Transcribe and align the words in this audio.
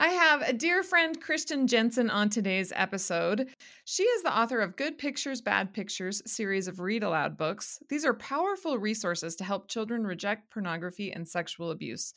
I 0.00 0.10
have 0.10 0.42
a 0.42 0.52
dear 0.52 0.84
friend, 0.84 1.20
Kristen 1.20 1.66
Jensen, 1.66 2.08
on 2.08 2.30
today's 2.30 2.72
episode. 2.76 3.48
She 3.84 4.04
is 4.04 4.22
the 4.22 4.38
author 4.38 4.60
of 4.60 4.76
Good 4.76 4.96
Pictures, 4.96 5.40
Bad 5.40 5.74
Pictures 5.74 6.22
series 6.24 6.68
of 6.68 6.78
read 6.78 7.02
aloud 7.02 7.36
books. 7.36 7.80
These 7.88 8.04
are 8.04 8.14
powerful 8.14 8.78
resources 8.78 9.34
to 9.34 9.44
help 9.44 9.66
children 9.66 10.06
reject 10.06 10.52
pornography 10.52 11.10
and 11.10 11.26
sexual 11.26 11.72
abuse. 11.72 12.14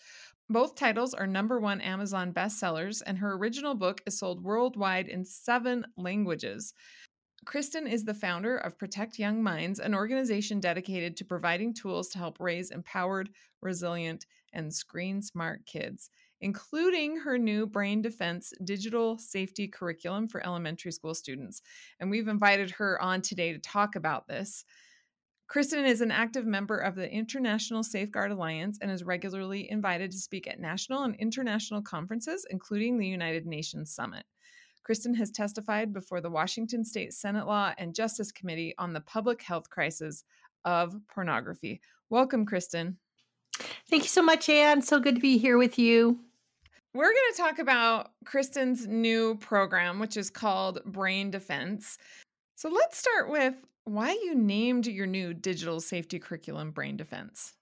Both 0.47 0.75
titles 0.75 1.15
are 1.15 1.25
number 1.25 1.59
one 1.59 1.81
Amazon 1.81 2.31
bestsellers, 2.33 3.01
and 3.03 3.17
her 3.17 3.33
original 3.33 3.73
book 3.73 4.01
is 4.05 4.19
sold 4.19 4.43
worldwide 4.43 5.07
in 5.07 5.25
seven 5.25 5.87
languages. 5.97 6.75
Kristen 7.45 7.87
is 7.87 8.05
the 8.05 8.13
founder 8.13 8.57
of 8.57 8.77
Protect 8.77 9.17
Young 9.17 9.41
Minds, 9.41 9.79
an 9.79 9.95
organization 9.95 10.59
dedicated 10.59 11.17
to 11.17 11.25
providing 11.25 11.73
tools 11.73 12.09
to 12.09 12.19
help 12.19 12.39
raise 12.39 12.69
empowered, 12.69 13.31
resilient, 13.59 14.27
and 14.53 14.71
screen 14.71 15.23
smart 15.23 15.65
kids 15.65 16.11
including 16.41 17.17
her 17.17 17.37
new 17.37 17.65
brain 17.65 18.01
defense 18.01 18.51
digital 18.63 19.17
safety 19.17 19.67
curriculum 19.67 20.27
for 20.27 20.45
elementary 20.45 20.91
school 20.91 21.13
students. 21.13 21.61
And 21.99 22.09
we've 22.09 22.27
invited 22.27 22.71
her 22.71 23.01
on 23.01 23.21
today 23.21 23.53
to 23.53 23.59
talk 23.59 23.95
about 23.95 24.27
this. 24.27 24.65
Kristen 25.47 25.85
is 25.85 25.99
an 25.99 26.11
active 26.11 26.45
member 26.45 26.77
of 26.77 26.95
the 26.95 27.11
International 27.11 27.83
Safeguard 27.83 28.31
Alliance 28.31 28.79
and 28.81 28.89
is 28.89 29.03
regularly 29.03 29.69
invited 29.69 30.09
to 30.11 30.17
speak 30.17 30.47
at 30.47 30.61
national 30.61 31.03
and 31.03 31.15
international 31.15 31.81
conferences, 31.81 32.45
including 32.49 32.97
the 32.97 33.07
United 33.07 33.45
Nations 33.45 33.93
Summit. 33.93 34.23
Kristen 34.83 35.13
has 35.15 35.29
testified 35.29 35.93
before 35.93 36.21
the 36.21 36.29
Washington 36.29 36.85
State 36.85 37.13
Senate 37.13 37.47
Law 37.47 37.73
and 37.77 37.93
Justice 37.93 38.31
Committee 38.31 38.73
on 38.77 38.93
the 38.93 39.01
public 39.01 39.41
health 39.41 39.69
crisis 39.69 40.23
of 40.63 40.95
pornography. 41.13 41.81
Welcome, 42.09 42.45
Kristen. 42.45 42.97
Thank 43.89 44.03
you 44.03 44.09
so 44.09 44.21
much, 44.21 44.49
Anne. 44.49 44.81
So 44.81 44.99
good 44.99 45.15
to 45.15 45.21
be 45.21 45.37
here 45.37 45.57
with 45.57 45.77
you. 45.77 46.19
We're 46.93 47.03
going 47.05 47.31
to 47.33 47.37
talk 47.37 47.59
about 47.59 48.11
Kristen's 48.25 48.85
new 48.85 49.35
program, 49.35 49.97
which 49.97 50.17
is 50.17 50.29
called 50.29 50.83
Brain 50.83 51.31
Defense. 51.31 51.97
So 52.55 52.67
let's 52.67 52.97
start 52.97 53.29
with 53.29 53.55
why 53.85 54.11
you 54.11 54.35
named 54.35 54.87
your 54.87 55.07
new 55.07 55.33
digital 55.33 55.79
safety 55.79 56.19
curriculum 56.19 56.71
Brain 56.71 56.97
Defense. 56.97 57.53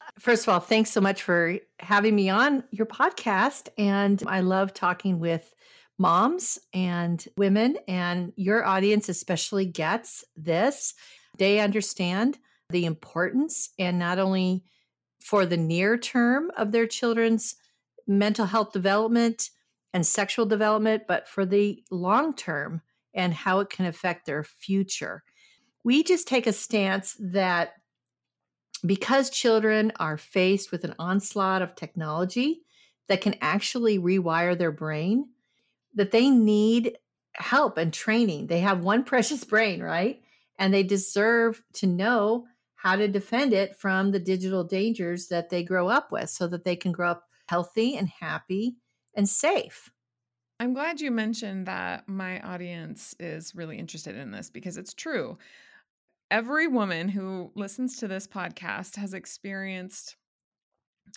Uh, 0.00 0.10
first 0.20 0.46
of 0.46 0.54
all, 0.54 0.60
thanks 0.60 0.92
so 0.92 1.00
much 1.00 1.24
for 1.24 1.58
having 1.80 2.14
me 2.14 2.28
on 2.28 2.62
your 2.70 2.86
podcast. 2.86 3.68
And 3.78 4.22
I 4.28 4.40
love 4.40 4.72
talking 4.72 5.18
with 5.18 5.52
moms 5.98 6.56
and 6.72 7.24
women, 7.36 7.78
and 7.88 8.32
your 8.36 8.64
audience 8.64 9.08
especially 9.08 9.66
gets 9.66 10.24
this. 10.36 10.94
They 11.36 11.58
understand 11.58 12.38
the 12.70 12.84
importance, 12.84 13.70
and 13.76 13.98
not 13.98 14.20
only 14.20 14.62
for 15.20 15.46
the 15.46 15.56
near 15.56 15.98
term 15.98 16.52
of 16.56 16.70
their 16.70 16.86
children's 16.86 17.56
mental 18.06 18.46
health 18.46 18.72
development 18.72 19.50
and 19.92 20.06
sexual 20.06 20.46
development, 20.46 21.04
but 21.06 21.28
for 21.28 21.44
the 21.44 21.82
long 21.90 22.34
term 22.34 22.82
and 23.14 23.34
how 23.34 23.60
it 23.60 23.70
can 23.70 23.86
affect 23.86 24.26
their 24.26 24.42
future. 24.42 25.22
We 25.84 26.02
just 26.02 26.26
take 26.26 26.46
a 26.46 26.52
stance 26.52 27.16
that 27.20 27.74
because 28.84 29.30
children 29.30 29.92
are 29.96 30.16
faced 30.16 30.72
with 30.72 30.84
an 30.84 30.94
onslaught 30.98 31.62
of 31.62 31.74
technology 31.74 32.62
that 33.08 33.20
can 33.20 33.36
actually 33.40 33.98
rewire 33.98 34.56
their 34.56 34.72
brain, 34.72 35.28
that 35.94 36.10
they 36.10 36.30
need 36.30 36.96
help 37.34 37.78
and 37.78 37.92
training. 37.92 38.46
They 38.46 38.60
have 38.60 38.84
one 38.84 39.04
precious 39.12 39.44
brain, 39.44 39.82
right? 39.82 40.22
And 40.58 40.72
they 40.72 40.82
deserve 40.82 41.62
to 41.74 41.86
know 41.86 42.46
how 42.74 42.96
to 42.96 43.06
defend 43.06 43.52
it 43.52 43.76
from 43.76 44.10
the 44.10 44.18
digital 44.18 44.64
dangers 44.64 45.28
that 45.28 45.50
they 45.50 45.62
grow 45.62 45.88
up 45.88 46.10
with 46.10 46.28
so 46.30 46.48
that 46.48 46.64
they 46.64 46.74
can 46.74 46.90
grow 46.90 47.12
up 47.12 47.28
healthy 47.46 47.96
and 47.96 48.08
happy 48.08 48.76
and 49.14 49.28
safe. 49.28 49.90
I'm 50.60 50.74
glad 50.74 51.00
you 51.00 51.10
mentioned 51.10 51.66
that 51.66 52.08
my 52.08 52.40
audience 52.40 53.14
is 53.18 53.54
really 53.54 53.78
interested 53.78 54.16
in 54.16 54.30
this 54.30 54.48
because 54.48 54.76
it's 54.76 54.94
true. 54.94 55.38
Every 56.30 56.68
woman 56.68 57.08
who 57.08 57.50
listens 57.54 57.96
to 57.98 58.08
this 58.08 58.26
podcast 58.26 58.96
has 58.96 59.12
experienced 59.12 60.16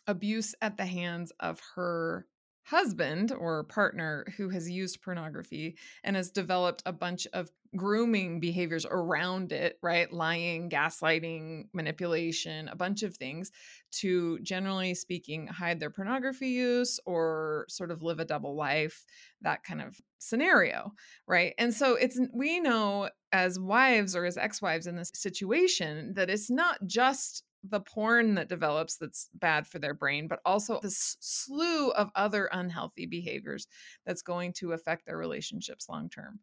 abuse 0.07 0.55
at 0.61 0.77
the 0.77 0.85
hands 0.85 1.31
of 1.39 1.61
her 1.75 2.25
husband 2.65 3.31
or 3.31 3.63
partner 3.65 4.25
who 4.37 4.49
has 4.49 4.69
used 4.69 5.01
pornography 5.01 5.77
and 6.03 6.15
has 6.15 6.31
developed 6.31 6.81
a 6.85 6.91
bunch 6.91 7.27
of 7.31 7.49
grooming 7.75 8.39
behaviors 8.39 8.85
around 8.89 9.51
it, 9.51 9.77
right? 9.81 10.11
Lying, 10.11 10.69
gaslighting, 10.69 11.65
manipulation, 11.73 12.67
a 12.67 12.75
bunch 12.75 13.03
of 13.03 13.15
things 13.15 13.51
to 13.91 14.39
generally 14.39 14.93
speaking 14.93 15.47
hide 15.47 15.79
their 15.79 15.89
pornography 15.89 16.49
use 16.49 16.99
or 17.05 17.65
sort 17.69 17.91
of 17.91 18.03
live 18.03 18.19
a 18.19 18.25
double 18.25 18.55
life, 18.55 19.05
that 19.41 19.63
kind 19.63 19.81
of 19.81 19.99
scenario, 20.19 20.91
right? 21.27 21.53
And 21.57 21.73
so 21.73 21.95
it's 21.95 22.19
we 22.33 22.59
know 22.59 23.09
as 23.31 23.59
wives 23.59 24.15
or 24.15 24.25
as 24.25 24.37
ex-wives 24.37 24.87
in 24.87 24.95
this 24.95 25.11
situation 25.13 26.13
that 26.15 26.29
it's 26.29 26.49
not 26.49 26.79
just 26.85 27.43
the 27.67 27.79
porn 27.79 28.35
that 28.35 28.49
develops 28.49 28.97
that's 28.97 29.29
bad 29.33 29.67
for 29.67 29.79
their 29.79 29.93
brain, 29.93 30.27
but 30.27 30.39
also 30.45 30.79
this 30.81 31.17
slew 31.19 31.89
of 31.91 32.11
other 32.15 32.49
unhealthy 32.51 33.05
behaviors 33.05 33.67
that's 34.05 34.21
going 34.21 34.53
to 34.53 34.73
affect 34.73 35.05
their 35.05 35.17
relationships 35.17 35.89
long 35.89 36.09
term. 36.09 36.39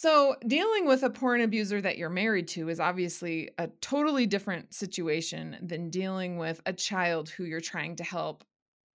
So, 0.00 0.36
dealing 0.46 0.86
with 0.86 1.02
a 1.02 1.10
porn 1.10 1.40
abuser 1.40 1.80
that 1.80 1.98
you're 1.98 2.08
married 2.08 2.46
to 2.50 2.68
is 2.68 2.78
obviously 2.78 3.50
a 3.58 3.66
totally 3.80 4.26
different 4.26 4.72
situation 4.72 5.56
than 5.60 5.90
dealing 5.90 6.38
with 6.38 6.60
a 6.66 6.72
child 6.72 7.28
who 7.30 7.42
you're 7.42 7.60
trying 7.60 7.96
to 7.96 8.04
help 8.04 8.44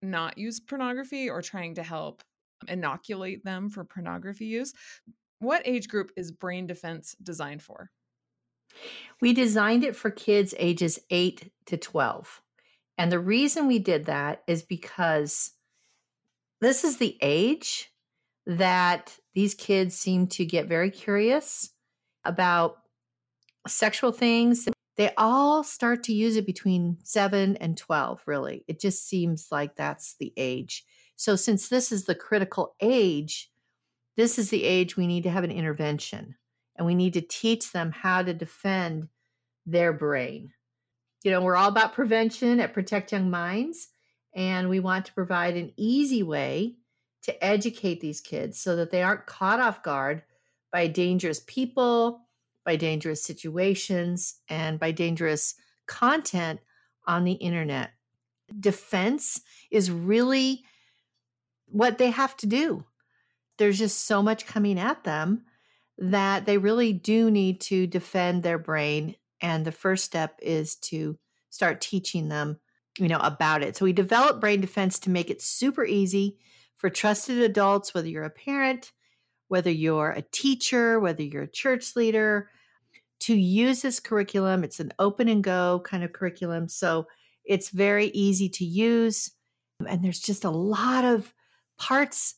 not 0.01 0.37
use 0.37 0.61
pornography 0.61 1.29
or 1.29 1.41
trying 1.41 1.75
to 1.75 1.83
help 1.83 2.23
inoculate 2.69 3.43
them 3.43 3.69
for 3.69 3.83
pornography 3.83 4.45
use. 4.45 4.73
What 5.39 5.67
age 5.67 5.89
group 5.89 6.09
is 6.15 6.31
brain 6.31 6.67
defense 6.67 7.17
designed 7.21 7.63
for? 7.63 7.91
We 9.19 9.33
designed 9.33 9.83
it 9.83 9.97
for 9.97 10.09
kids 10.09 10.55
ages 10.57 10.99
8 11.09 11.51
to 11.65 11.75
12. 11.75 12.41
And 12.97 13.11
the 13.11 13.19
reason 13.19 13.67
we 13.67 13.79
did 13.79 14.05
that 14.05 14.43
is 14.47 14.63
because 14.63 15.51
this 16.61 16.85
is 16.85 16.95
the 16.95 17.17
age 17.21 17.91
that 18.45 19.17
these 19.33 19.53
kids 19.53 19.95
seem 19.95 20.27
to 20.27 20.45
get 20.45 20.67
very 20.67 20.91
curious 20.91 21.71
about 22.23 22.77
sexual 23.67 24.11
things. 24.11 24.67
They 24.95 25.11
all 25.17 25.63
start 25.63 26.03
to 26.03 26.13
use 26.13 26.35
it 26.35 26.45
between 26.45 26.97
7 27.03 27.57
and 27.57 27.77
12, 27.77 28.21
really. 28.27 28.63
It 28.67 28.79
just 28.79 29.07
seems 29.07 29.47
like 29.51 29.75
that's 29.75 30.15
the 30.19 30.31
age. 30.37 30.85
So, 31.15 31.35
since 31.35 31.69
this 31.69 31.91
is 31.91 32.05
the 32.05 32.15
critical 32.15 32.75
age, 32.79 33.49
this 34.17 34.37
is 34.37 34.49
the 34.49 34.63
age 34.63 34.95
we 34.95 35.07
need 35.07 35.23
to 35.23 35.31
have 35.31 35.43
an 35.43 35.51
intervention 35.51 36.35
and 36.75 36.85
we 36.85 36.95
need 36.95 37.13
to 37.13 37.21
teach 37.21 37.71
them 37.71 37.91
how 37.91 38.21
to 38.23 38.33
defend 38.33 39.07
their 39.65 39.93
brain. 39.93 40.51
you 41.23 41.31
know, 41.31 41.41
we're 41.41 41.55
all 41.55 41.69
about 41.69 41.93
prevention 41.93 42.59
at 42.59 42.73
Protect 42.73 43.13
Young 43.13 43.29
Minds, 43.29 43.87
and 44.35 44.67
we 44.67 44.81
want 44.81 45.05
to 45.05 45.13
provide 45.13 45.55
an 45.55 45.71
easy 45.77 46.21
way 46.21 46.75
to 47.23 47.43
educate 47.43 47.99
these 48.01 48.21
kids 48.21 48.59
so 48.59 48.75
that 48.75 48.91
they 48.91 49.01
aren't 49.01 49.25
caught 49.25 49.59
off 49.59 49.83
guard 49.83 50.23
by 50.71 50.87
dangerous 50.87 51.41
people, 51.45 52.21
by 52.65 52.75
dangerous 52.75 53.23
situations, 53.23 54.35
and 54.49 54.79
by 54.79 54.91
dangerous 54.91 55.55
content 55.87 56.59
on 57.07 57.23
the 57.23 57.33
internet. 57.33 57.91
Defense 58.59 59.41
is 59.71 59.89
really 59.89 60.63
what 61.65 61.97
they 61.97 62.11
have 62.11 62.35
to 62.37 62.45
do. 62.45 62.85
There's 63.57 63.79
just 63.79 64.05
so 64.05 64.21
much 64.21 64.45
coming 64.45 64.79
at 64.79 65.03
them 65.03 65.43
that 65.97 66.45
they 66.45 66.57
really 66.57 66.91
do 66.91 67.29
need 67.29 67.61
to 67.61 67.87
defend 67.87 68.43
their 68.43 68.57
brain. 68.57 69.15
And 69.41 69.65
the 69.65 69.71
first 69.71 70.03
step 70.03 70.39
is 70.41 70.75
to 70.77 71.17
start 71.49 71.81
teaching 71.81 72.29
them, 72.29 72.59
you 72.97 73.07
know, 73.07 73.19
about 73.19 73.61
it. 73.61 73.77
So 73.77 73.85
we 73.85 73.93
develop 73.93 74.39
brain 74.39 74.59
defense 74.59 74.99
to 74.99 75.09
make 75.09 75.29
it 75.29 75.41
super 75.41 75.85
easy 75.85 76.37
for 76.83 76.89
trusted 76.89 77.37
adults, 77.37 77.93
whether 77.93 78.09
you're 78.09 78.25
a 78.25 78.29
parent, 78.29 78.91
whether 79.47 79.71
you're 79.71 80.09
a 80.09 80.21
teacher, 80.21 80.99
whether 80.99 81.23
you're 81.23 81.43
a 81.43 81.47
church 81.47 81.95
leader, 81.95 82.49
to 83.21 83.33
use 83.33 83.81
this 83.81 84.01
curriculum. 84.01 84.65
It's 84.65 84.81
an 84.81 84.91
open 84.99 85.29
and 85.29 85.41
go 85.41 85.81
kind 85.85 86.03
of 86.03 86.11
curriculum. 86.11 86.67
So 86.67 87.07
it's 87.45 87.69
very 87.69 88.07
easy 88.07 88.49
to 88.49 88.65
use. 88.65 89.31
And 89.87 90.03
there's 90.03 90.19
just 90.19 90.43
a 90.43 90.49
lot 90.49 91.05
of 91.05 91.33
parts 91.79 92.35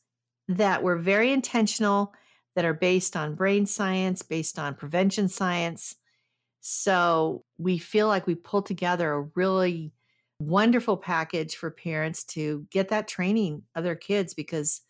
that 0.47 0.83
were 0.83 0.99
very 0.99 1.31
intentional 1.31 2.13
that 2.55 2.65
are 2.65 2.73
based 2.75 3.15
on 3.15 3.33
brain 3.33 3.65
science, 3.65 4.21
based 4.21 4.59
on 4.59 4.75
prevention 4.75 5.27
science. 5.27 5.95
So 6.61 7.45
we 7.57 7.79
feel 7.79 8.07
like 8.07 8.27
we 8.27 8.35
pulled 8.35 8.67
together 8.67 9.11
a 9.11 9.27
really 9.33 9.91
wonderful 10.39 10.97
package 10.97 11.55
for 11.55 11.71
parents 11.71 12.23
to 12.23 12.65
get 12.69 12.89
that 12.89 13.07
training 13.07 13.63
of 13.75 13.83
their 13.83 13.95
kids 13.95 14.33
because, 14.33 14.81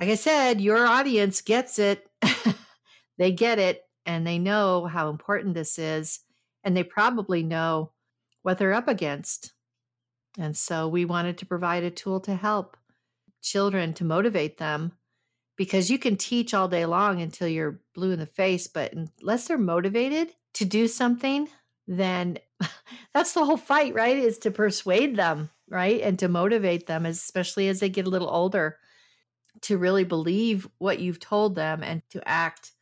like 0.00 0.10
I 0.10 0.14
said, 0.14 0.60
your 0.60 0.86
audience 0.86 1.40
gets 1.40 1.78
it. 1.78 2.06
they 3.18 3.32
get 3.32 3.58
it 3.58 3.82
and 4.06 4.26
they 4.26 4.38
know 4.38 4.86
how 4.86 5.10
important 5.10 5.54
this 5.54 5.78
is. 5.78 6.20
And 6.64 6.76
they 6.76 6.84
probably 6.84 7.42
know 7.42 7.92
what 8.42 8.58
they're 8.58 8.72
up 8.72 8.88
against. 8.88 9.52
And 10.38 10.56
so 10.56 10.88
we 10.88 11.04
wanted 11.04 11.38
to 11.38 11.46
provide 11.46 11.84
a 11.84 11.90
tool 11.90 12.20
to 12.20 12.34
help 12.34 12.76
children 13.42 13.92
to 13.94 14.04
motivate 14.04 14.58
them 14.58 14.92
because 15.56 15.90
you 15.90 15.98
can 15.98 16.16
teach 16.16 16.54
all 16.54 16.68
day 16.68 16.86
long 16.86 17.20
until 17.20 17.48
you're 17.48 17.80
blue 17.94 18.12
in 18.12 18.18
the 18.18 18.26
face, 18.26 18.68
but 18.68 18.92
unless 18.92 19.46
they're 19.46 19.58
motivated 19.58 20.32
to 20.54 20.64
do 20.64 20.88
something, 20.88 21.48
then 21.86 22.38
that's 23.14 23.32
the 23.32 23.44
whole 23.44 23.56
fight, 23.56 23.94
right? 23.94 24.16
Is 24.16 24.38
to 24.38 24.50
persuade 24.50 25.16
them, 25.16 25.50
right? 25.68 26.00
And 26.00 26.18
to 26.18 26.28
motivate 26.28 26.86
them, 26.86 27.06
especially 27.06 27.68
as 27.68 27.80
they 27.80 27.88
get 27.88 28.06
a 28.06 28.10
little 28.10 28.30
older, 28.30 28.78
to 29.62 29.78
really 29.78 30.04
believe 30.04 30.68
what 30.78 30.98
you've 30.98 31.20
told 31.20 31.54
them 31.54 31.82
and 31.82 32.02
to 32.10 32.26
act 32.26 32.72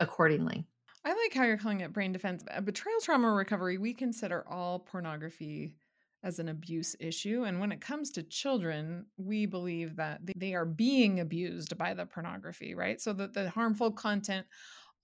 accordingly. 0.00 0.66
I 1.04 1.10
like 1.10 1.32
how 1.32 1.44
you're 1.44 1.56
calling 1.56 1.80
it 1.80 1.92
brain 1.92 2.12
defense. 2.12 2.44
Uh, 2.50 2.60
betrayal 2.60 3.00
trauma 3.00 3.32
recovery, 3.32 3.78
we 3.78 3.94
consider 3.94 4.46
all 4.48 4.78
pornography 4.78 5.74
as 6.22 6.38
an 6.38 6.48
abuse 6.48 6.96
issue. 6.98 7.44
And 7.44 7.60
when 7.60 7.72
it 7.72 7.80
comes 7.80 8.10
to 8.12 8.22
children, 8.22 9.06
we 9.16 9.46
believe 9.46 9.96
that 9.96 10.20
they 10.36 10.54
are 10.54 10.64
being 10.64 11.20
abused 11.20 11.78
by 11.78 11.94
the 11.94 12.06
pornography, 12.06 12.74
right? 12.74 13.00
So 13.00 13.12
that 13.14 13.34
the 13.34 13.50
harmful 13.50 13.92
content 13.92 14.46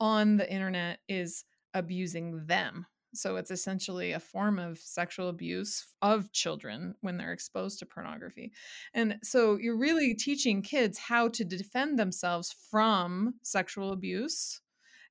on 0.00 0.36
the 0.36 0.52
internet 0.52 0.98
is 1.08 1.44
abusing 1.72 2.46
them. 2.46 2.86
So 3.16 3.37
it's 3.37 3.50
essentially 3.50 4.12
a 4.12 4.20
form 4.20 4.58
of 4.58 4.78
sexual 4.78 5.28
abuse 5.28 5.87
of 6.02 6.32
children 6.32 6.94
when 7.00 7.16
they're 7.16 7.32
exposed 7.32 7.78
to 7.81 7.87
pornography. 7.87 8.52
And 8.93 9.19
so 9.22 9.56
you're 9.56 9.78
really 9.78 10.14
teaching 10.14 10.62
kids 10.62 10.99
how 10.99 11.28
to 11.28 11.44
defend 11.44 11.99
themselves 11.99 12.55
from 12.70 13.34
sexual 13.43 13.93
abuse 13.93 14.61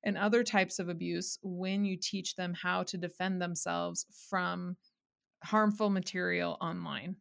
and 0.04 0.18
other 0.18 0.44
types 0.44 0.80
of 0.80 0.90
abuse 0.90 1.38
when 1.42 1.86
you 1.86 1.98
teach 1.98 2.36
them 2.36 2.54
how 2.54 2.84
to 2.84 2.98
defend 2.98 3.42
themselves 3.42 4.06
from 4.30 4.76
harmful 5.44 5.90
material 5.90 6.58
online. 6.62 7.16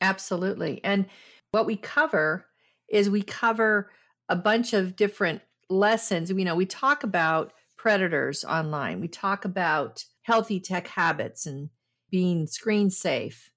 Absolutely. 0.00 0.80
And 0.84 1.06
what 1.50 1.66
we 1.66 1.76
cover 1.76 2.46
is 2.88 3.10
we 3.10 3.22
cover 3.22 3.90
a 4.28 4.36
bunch 4.36 4.72
of 4.72 4.96
different 4.96 5.42
lessons. 5.70 6.30
You 6.30 6.44
know, 6.44 6.56
we 6.56 6.66
talk 6.66 7.02
about 7.04 7.52
predators 7.88 8.44
online, 8.44 9.00
we 9.00 9.08
talk 9.08 9.46
about 9.46 10.04
healthy 10.20 10.60
tech 10.60 10.88
habits 10.88 11.46
and 11.46 11.70
being 12.10 12.46
screen 12.46 12.90
safe. 12.90 13.50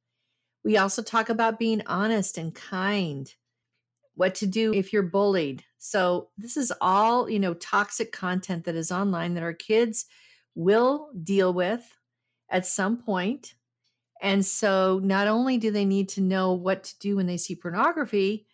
We 0.63 0.77
also 0.77 1.01
talk 1.01 1.27
about 1.27 1.59
being 1.59 1.81
honest 1.85 2.37
and 2.37 2.55
kind, 2.55 3.29
what 4.15 4.33
to 4.35 4.47
do 4.47 4.73
if 4.73 4.93
you're 4.93 5.03
bullied. 5.03 5.65
So, 5.79 6.29
this 6.37 6.55
is 6.55 6.71
all, 6.79 7.29
you 7.29 7.41
know, 7.41 7.55
toxic 7.55 8.13
content 8.13 8.63
that 8.63 8.75
is 8.75 8.89
online 8.89 9.33
that 9.33 9.43
our 9.43 9.51
kids 9.51 10.05
will 10.55 11.09
deal 11.21 11.53
with 11.53 11.83
at 12.49 12.65
some 12.65 13.03
point. 13.03 13.55
And 14.21 14.45
so 14.45 15.01
not 15.03 15.27
only 15.27 15.57
do 15.57 15.71
they 15.71 15.83
need 15.83 16.07
to 16.09 16.21
know 16.21 16.53
what 16.53 16.85
to 16.85 16.99
do 16.99 17.17
when 17.17 17.27
they 17.27 17.35
see 17.35 17.55
pornography, 17.55 18.47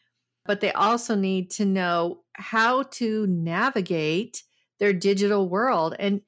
but 0.43 0.59
they 0.59 0.71
also 0.71 1.13
need 1.13 1.51
to 1.51 1.65
know 1.65 2.23
how 2.33 2.81
to 2.93 3.27
navigate 3.27 4.41
their 4.79 4.93
digital 4.93 5.47
world. 5.49 5.95
And 5.99 6.21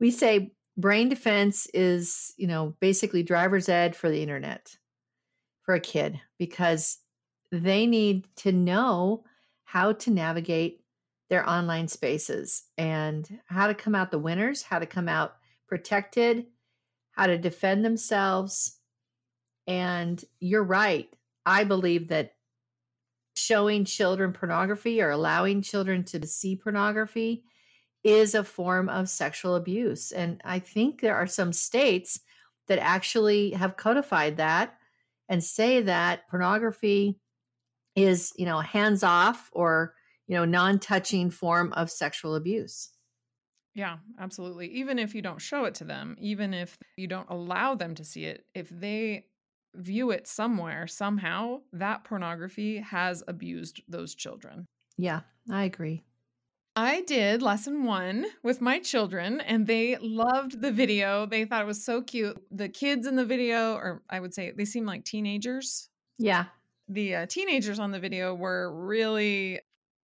we 0.00 0.10
say 0.10 0.52
brain 0.76 1.08
defense 1.08 1.66
is, 1.72 2.34
you 2.36 2.46
know, 2.46 2.74
basically 2.80 3.22
driver's 3.22 3.68
ed 3.68 3.94
for 3.94 4.08
the 4.08 4.22
internet 4.22 4.76
for 5.62 5.74
a 5.74 5.80
kid 5.80 6.20
because 6.38 6.98
they 7.50 7.86
need 7.86 8.26
to 8.36 8.52
know 8.52 9.24
how 9.64 9.92
to 9.92 10.10
navigate 10.10 10.80
their 11.30 11.48
online 11.48 11.88
spaces 11.88 12.64
and 12.76 13.40
how 13.46 13.66
to 13.66 13.74
come 13.74 13.94
out 13.94 14.10
the 14.10 14.18
winners, 14.18 14.62
how 14.62 14.78
to 14.78 14.86
come 14.86 15.08
out 15.08 15.36
protected, 15.66 16.46
how 17.12 17.26
to 17.26 17.38
defend 17.38 17.84
themselves. 17.84 18.78
And 19.66 20.22
you're 20.40 20.64
right. 20.64 21.08
I 21.46 21.64
believe 21.64 22.08
that 22.08 22.34
showing 23.36 23.84
children 23.84 24.32
pornography 24.32 25.00
or 25.00 25.10
allowing 25.10 25.62
children 25.62 26.04
to 26.04 26.26
see 26.26 26.56
pornography 26.56 27.44
is 28.04 28.34
a 28.34 28.44
form 28.44 28.88
of 28.88 29.08
sexual 29.08 29.56
abuse. 29.56 30.12
And 30.12 30.40
I 30.44 30.58
think 30.58 31.00
there 31.00 31.16
are 31.16 31.26
some 31.26 31.52
states 31.52 32.20
that 32.68 32.78
actually 32.78 33.50
have 33.52 33.76
codified 33.76 34.36
that 34.36 34.76
and 35.28 35.42
say 35.42 35.80
that 35.82 36.28
pornography 36.28 37.18
is, 37.96 38.32
you 38.36 38.44
know, 38.44 38.60
hands 38.60 39.02
off 39.02 39.50
or, 39.52 39.94
you 40.26 40.36
know, 40.36 40.44
non 40.44 40.78
touching 40.78 41.30
form 41.30 41.72
of 41.72 41.90
sexual 41.90 42.34
abuse. 42.34 42.90
Yeah, 43.74 43.96
absolutely. 44.20 44.68
Even 44.68 44.98
if 44.98 45.14
you 45.14 45.22
don't 45.22 45.40
show 45.40 45.64
it 45.64 45.74
to 45.76 45.84
them, 45.84 46.16
even 46.20 46.54
if 46.54 46.76
you 46.96 47.08
don't 47.08 47.28
allow 47.28 47.74
them 47.74 47.94
to 47.96 48.04
see 48.04 48.24
it, 48.24 48.44
if 48.54 48.68
they 48.68 49.24
view 49.74 50.10
it 50.10 50.28
somewhere, 50.28 50.86
somehow, 50.86 51.60
that 51.72 52.04
pornography 52.04 52.78
has 52.78 53.22
abused 53.26 53.82
those 53.88 54.14
children. 54.14 54.66
Yeah, 54.96 55.20
I 55.50 55.64
agree. 55.64 56.02
I 56.76 57.02
did 57.02 57.40
lesson 57.40 57.84
one 57.84 58.26
with 58.42 58.60
my 58.60 58.80
children, 58.80 59.40
and 59.40 59.66
they 59.66 59.96
loved 60.00 60.60
the 60.60 60.72
video. 60.72 61.24
They 61.24 61.44
thought 61.44 61.62
it 61.62 61.66
was 61.66 61.84
so 61.84 62.02
cute. 62.02 62.36
The 62.50 62.68
kids 62.68 63.06
in 63.06 63.14
the 63.14 63.24
video, 63.24 63.74
or 63.74 64.02
I 64.10 64.18
would 64.18 64.34
say 64.34 64.50
they 64.50 64.64
seem 64.64 64.84
like 64.84 65.04
teenagers. 65.04 65.88
Yeah. 66.18 66.46
The 66.88 67.14
uh, 67.14 67.26
teenagers 67.26 67.78
on 67.78 67.92
the 67.92 68.00
video 68.00 68.34
were 68.34 68.74
really 68.74 69.60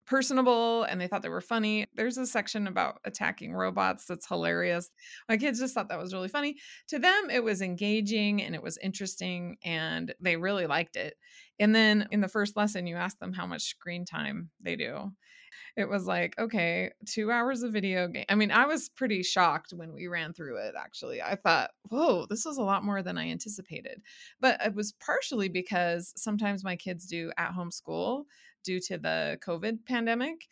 personable 0.07 0.83
and 0.85 1.01
they 1.01 1.07
thought 1.07 1.23
they 1.23 1.29
were 1.29 1.41
funny. 1.41 1.87
There's 1.95 2.19
a 2.19 2.27
section 2.27 2.67
about 2.67 2.99
attacking 3.05 3.53
robots 3.53 4.07
that's 4.07 4.27
hilarious. 4.27 4.91
My 5.29 5.37
kids 5.37 5.61
just 5.61 5.73
thought 5.73 5.89
that 5.89 6.01
was 6.01 6.13
really 6.13 6.29
funny. 6.29 6.57
To 6.89 6.99
them, 6.99 7.31
it 7.31 7.45
was 7.45 7.63
engaging 7.63 8.43
and 8.43 8.55
it 8.55 8.63
was 8.63 8.77
interesting 8.79 9.59
and 9.65 10.13
they 10.19 10.37
really 10.37 10.67
liked 10.67 10.97
it. 10.97 11.15
And 11.61 11.75
then 11.75 12.09
in 12.11 12.21
the 12.21 12.29
first 12.29 12.57
lesson, 12.57 12.89
you 12.89 12.97
ask 12.97 13.19
them 13.21 13.33
how 13.33 13.47
much 13.47 13.63
screen 13.63 14.05
time 14.05 14.51
they 14.61 14.75
do. 14.75 15.13
It 15.77 15.89
was 15.89 16.07
like, 16.07 16.39
okay, 16.39 16.91
two 17.07 17.31
hours 17.31 17.63
of 17.63 17.73
video 17.73 18.09
game. 18.09 18.25
I 18.29 18.35
mean, 18.35 18.51
I 18.51 18.67
was 18.67 18.89
pretty 18.89 19.23
shocked 19.23 19.73
when 19.73 19.93
we 19.93 20.07
ran 20.07 20.33
through 20.33 20.57
it, 20.59 20.75
actually. 20.79 21.23
I 21.23 21.37
thought, 21.37 21.71
whoa, 21.89 22.27
this 22.27 22.47
is 22.47 22.57
a 22.57 22.63
lot 22.63 22.85
more 22.85 23.03
than 23.03 23.19
I 23.19 23.31
anticipated. 23.31 24.03
But 24.41 24.61
it 24.65 24.75
was 24.75 24.93
partially 24.93 25.49
because 25.49 26.13
sometimes 26.17 26.65
my 26.65 26.77
kids 26.77 27.07
do 27.07 27.33
at 27.37 27.53
home 27.53 27.71
school 27.71 28.27
due 28.65 28.81
to 28.81 28.99
the 28.99 29.39
COVID 29.45 29.85
pandemic. 29.87 30.49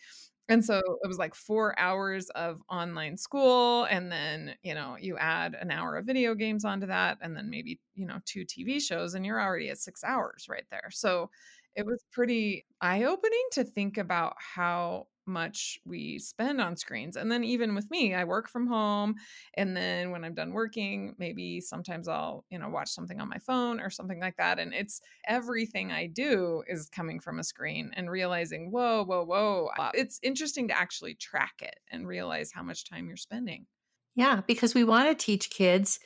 And 0.50 0.64
so 0.64 0.78
it 0.78 1.06
was 1.06 1.18
like 1.18 1.34
four 1.34 1.78
hours 1.78 2.30
of 2.30 2.62
online 2.70 3.18
school. 3.18 3.84
And 3.84 4.10
then, 4.10 4.54
you 4.62 4.74
know, 4.74 4.96
you 4.98 5.18
add 5.18 5.54
an 5.54 5.70
hour 5.70 5.96
of 5.96 6.06
video 6.06 6.34
games 6.34 6.64
onto 6.64 6.86
that, 6.86 7.18
and 7.20 7.36
then 7.36 7.50
maybe, 7.50 7.80
you 7.94 8.06
know, 8.06 8.18
two 8.24 8.46
TV 8.46 8.80
shows, 8.80 9.12
and 9.12 9.26
you're 9.26 9.42
already 9.42 9.68
at 9.68 9.78
six 9.78 10.02
hours 10.02 10.46
right 10.48 10.64
there. 10.70 10.88
So 10.90 11.30
it 11.78 11.86
was 11.86 12.04
pretty 12.12 12.66
eye 12.80 13.04
opening 13.04 13.46
to 13.52 13.64
think 13.64 13.98
about 13.98 14.34
how 14.38 15.06
much 15.26 15.78
we 15.84 16.18
spend 16.18 16.60
on 16.60 16.76
screens. 16.76 17.14
And 17.16 17.30
then 17.30 17.44
even 17.44 17.74
with 17.74 17.88
me, 17.90 18.14
I 18.14 18.24
work 18.24 18.48
from 18.48 18.66
home. 18.66 19.14
And 19.54 19.76
then 19.76 20.10
when 20.10 20.24
I'm 20.24 20.34
done 20.34 20.52
working, 20.54 21.14
maybe 21.18 21.60
sometimes 21.60 22.08
I'll, 22.08 22.46
you 22.50 22.58
know, 22.58 22.68
watch 22.68 22.88
something 22.88 23.20
on 23.20 23.28
my 23.28 23.38
phone 23.38 23.78
or 23.78 23.90
something 23.90 24.18
like 24.20 24.36
that. 24.38 24.58
And 24.58 24.74
it's 24.74 25.00
everything 25.26 25.92
I 25.92 26.08
do 26.08 26.64
is 26.66 26.88
coming 26.88 27.20
from 27.20 27.38
a 27.38 27.44
screen 27.44 27.92
and 27.94 28.10
realizing, 28.10 28.72
whoa, 28.72 29.04
whoa, 29.04 29.24
whoa. 29.24 29.70
Uh, 29.78 29.92
it's 29.94 30.18
interesting 30.22 30.66
to 30.68 30.76
actually 30.76 31.14
track 31.14 31.60
it 31.60 31.78
and 31.90 32.08
realize 32.08 32.50
how 32.52 32.62
much 32.64 32.88
time 32.88 33.06
you're 33.06 33.16
spending. 33.16 33.66
Yeah, 34.14 34.42
because 34.46 34.74
we 34.74 34.84
want 34.84 35.08
to 35.08 35.24
teach 35.24 35.50
kids 35.50 36.00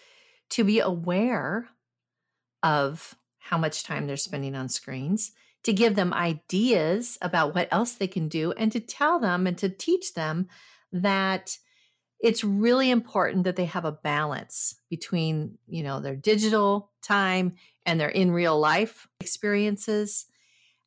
to 0.50 0.64
be 0.64 0.80
aware 0.80 1.68
of 2.62 3.16
how 3.38 3.58
much 3.58 3.84
time 3.84 4.06
they're 4.06 4.16
spending 4.16 4.54
on 4.54 4.68
screens, 4.68 5.32
to 5.64 5.72
give 5.72 5.94
them 5.94 6.12
ideas 6.12 7.18
about 7.22 7.54
what 7.54 7.68
else 7.70 7.92
they 7.92 8.08
can 8.08 8.28
do, 8.28 8.52
and 8.52 8.72
to 8.72 8.80
tell 8.80 9.18
them 9.20 9.46
and 9.46 9.56
to 9.58 9.68
teach 9.68 10.14
them 10.14 10.48
that 10.92 11.56
it's 12.20 12.44
really 12.44 12.90
important 12.90 13.44
that 13.44 13.56
they 13.56 13.64
have 13.64 13.84
a 13.84 13.92
balance 13.92 14.76
between, 14.88 15.58
you 15.66 15.82
know, 15.82 16.00
their 16.00 16.14
digital 16.14 16.90
time 17.02 17.54
and 17.84 17.98
their 17.98 18.08
in 18.08 18.30
real 18.30 18.58
life 18.58 19.08
experiences 19.20 20.26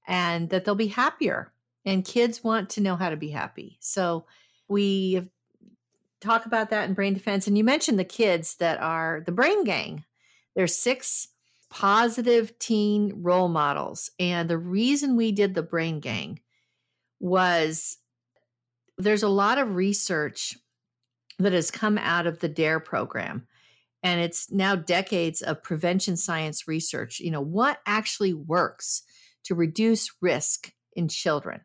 and 0.08 0.50
that 0.50 0.64
they'll 0.64 0.76
be 0.76 0.88
happier. 0.88 1.52
And 1.84 2.06
kids 2.06 2.44
want 2.44 2.70
to 2.72 2.82
know 2.82 2.96
how 2.96 3.10
to 3.10 3.18
be 3.18 3.30
happy. 3.30 3.78
So 3.82 4.26
we 4.70 5.30
talk 6.22 6.46
about 6.46 6.70
that 6.70 6.88
in 6.88 6.96
brain 6.96 7.14
defense. 7.14 7.48
And 7.48 7.58
you 7.58 7.64
mentioned 7.64 8.00
the 8.00 8.06
kids 8.06 8.56
that 8.56 8.80
are 8.80 9.22
the 9.26 9.34
brain 9.34 9.66
gang. 9.66 10.06
There's 10.56 10.76
six 10.76 11.28
positive 11.70 12.58
teen 12.60 13.22
role 13.22 13.48
models. 13.48 14.12
And 14.20 14.50
the 14.50 14.58
reason 14.58 15.16
we 15.16 15.32
did 15.32 15.54
the 15.54 15.64
brain 15.64 16.00
gang 16.00 16.40
was 17.20 17.98
there's 18.98 19.24
a 19.24 19.30
lot 19.30 19.58
of 19.58 19.76
research 19.76 20.58
that 21.40 21.54
has 21.54 21.72
come 21.72 21.98
out 21.98 22.28
of 22.28 22.40
the 22.40 22.48
DARE 22.48 22.80
program. 22.80 23.48
And 24.04 24.22
it's 24.22 24.52
now 24.52 24.76
decades 24.76 25.42
of 25.42 25.64
prevention 25.64 26.16
science 26.16 26.68
research. 26.68 27.20
You 27.20 27.32
know, 27.32 27.42
what 27.42 27.80
actually 27.86 28.34
works 28.34 29.04
to 29.46 29.56
reduce 29.56 30.12
risk 30.22 30.72
in 30.94 31.08
children? 31.08 31.62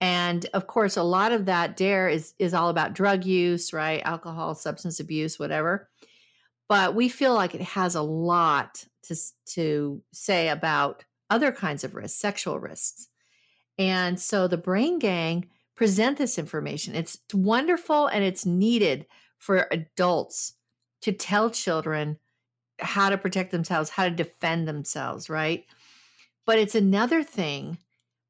And 0.00 0.46
of 0.54 0.66
course, 0.66 0.96
a 0.96 1.02
lot 1.02 1.32
of 1.32 1.46
that 1.46 1.76
dare 1.76 2.08
is 2.08 2.32
is 2.38 2.54
all 2.54 2.68
about 2.68 2.94
drug 2.94 3.24
use, 3.24 3.72
right? 3.72 4.00
Alcohol, 4.04 4.54
substance 4.54 5.00
abuse, 5.00 5.38
whatever. 5.38 5.88
But 6.68 6.94
we 6.94 7.08
feel 7.08 7.34
like 7.34 7.54
it 7.54 7.62
has 7.62 7.94
a 7.94 8.02
lot 8.02 8.84
to 9.04 9.16
to 9.54 10.02
say 10.12 10.48
about 10.48 11.04
other 11.30 11.52
kinds 11.52 11.84
of 11.84 11.94
risks, 11.94 12.20
sexual 12.20 12.58
risks. 12.58 13.08
And 13.78 14.18
so 14.18 14.48
the 14.48 14.56
brain 14.56 14.98
gang 14.98 15.48
present 15.76 16.18
this 16.18 16.38
information. 16.38 16.94
It's 16.94 17.18
wonderful 17.32 18.08
and 18.08 18.24
it's 18.24 18.44
needed 18.44 19.06
for 19.38 19.68
adults 19.70 20.54
to 21.02 21.12
tell 21.12 21.50
children 21.50 22.18
how 22.80 23.10
to 23.10 23.18
protect 23.18 23.50
themselves, 23.50 23.90
how 23.90 24.04
to 24.04 24.10
defend 24.10 24.66
themselves, 24.66 25.30
right? 25.30 25.64
But 26.44 26.58
it's 26.58 26.74
another 26.74 27.22
thing 27.22 27.78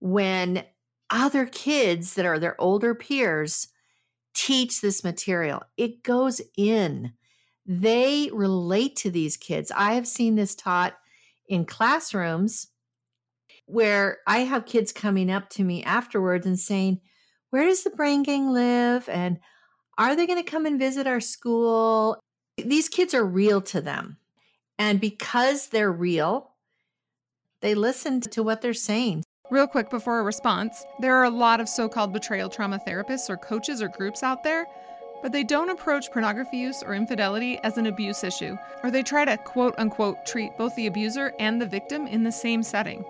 when 0.00 0.64
other 1.10 1.46
kids 1.46 2.14
that 2.14 2.26
are 2.26 2.38
their 2.38 2.60
older 2.60 2.94
peers 2.94 3.68
teach 4.34 4.80
this 4.80 5.02
material. 5.02 5.62
It 5.76 6.02
goes 6.02 6.40
in. 6.56 7.12
They 7.70 8.30
relate 8.32 8.96
to 8.96 9.10
these 9.10 9.36
kids. 9.36 9.70
I 9.76 9.92
have 9.92 10.08
seen 10.08 10.34
this 10.34 10.54
taught 10.54 10.94
in 11.48 11.66
classrooms 11.66 12.68
where 13.66 14.18
I 14.26 14.38
have 14.38 14.64
kids 14.64 14.90
coming 14.90 15.30
up 15.30 15.50
to 15.50 15.62
me 15.62 15.84
afterwards 15.84 16.46
and 16.46 16.58
saying, 16.58 17.00
Where 17.50 17.66
does 17.66 17.84
the 17.84 17.90
brain 17.90 18.22
gang 18.22 18.50
live? 18.50 19.06
And 19.10 19.38
are 19.98 20.16
they 20.16 20.26
going 20.26 20.42
to 20.42 20.50
come 20.50 20.64
and 20.64 20.78
visit 20.78 21.06
our 21.06 21.20
school? 21.20 22.18
These 22.56 22.88
kids 22.88 23.12
are 23.12 23.24
real 23.24 23.60
to 23.62 23.82
them. 23.82 24.16
And 24.78 24.98
because 24.98 25.68
they're 25.68 25.92
real, 25.92 26.52
they 27.60 27.74
listen 27.74 28.22
to 28.22 28.42
what 28.42 28.62
they're 28.62 28.72
saying. 28.72 29.24
Real 29.50 29.66
quick 29.66 29.90
before 29.90 30.20
a 30.20 30.22
response, 30.22 30.84
there 31.00 31.16
are 31.16 31.24
a 31.24 31.30
lot 31.30 31.60
of 31.60 31.68
so 31.68 31.88
called 31.88 32.12
betrayal 32.12 32.48
trauma 32.48 32.78
therapists 32.86 33.28
or 33.28 33.36
coaches 33.36 33.82
or 33.82 33.88
groups 33.88 34.22
out 34.22 34.44
there, 34.44 34.66
but 35.22 35.32
they 35.32 35.42
don't 35.42 35.70
approach 35.70 36.10
pornography 36.10 36.58
use 36.58 36.82
or 36.82 36.94
infidelity 36.94 37.58
as 37.62 37.78
an 37.78 37.86
abuse 37.86 38.24
issue, 38.24 38.56
or 38.82 38.90
they 38.90 39.02
try 39.02 39.24
to 39.24 39.36
quote 39.36 39.74
unquote 39.78 40.24
treat 40.26 40.56
both 40.56 40.74
the 40.76 40.86
abuser 40.86 41.32
and 41.38 41.60
the 41.60 41.66
victim 41.66 42.06
in 42.06 42.22
the 42.22 42.32
same 42.32 42.62
setting, 42.62 43.00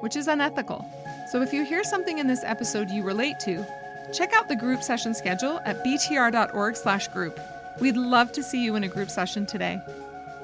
which 0.00 0.16
is 0.16 0.28
unethical. 0.28 0.84
So 1.30 1.42
if 1.42 1.52
you 1.52 1.64
hear 1.64 1.84
something 1.84 2.18
in 2.18 2.26
this 2.26 2.44
episode 2.44 2.90
you 2.90 3.02
relate 3.02 3.38
to, 3.40 3.66
check 4.12 4.32
out 4.32 4.48
the 4.48 4.56
group 4.56 4.82
session 4.82 5.14
schedule 5.14 5.60
at 5.64 5.84
btr.org/group. 5.84 7.40
We'd 7.80 7.96
love 7.96 8.32
to 8.32 8.42
see 8.42 8.62
you 8.62 8.76
in 8.76 8.84
a 8.84 8.88
group 8.88 9.10
session 9.10 9.46
today. 9.46 9.80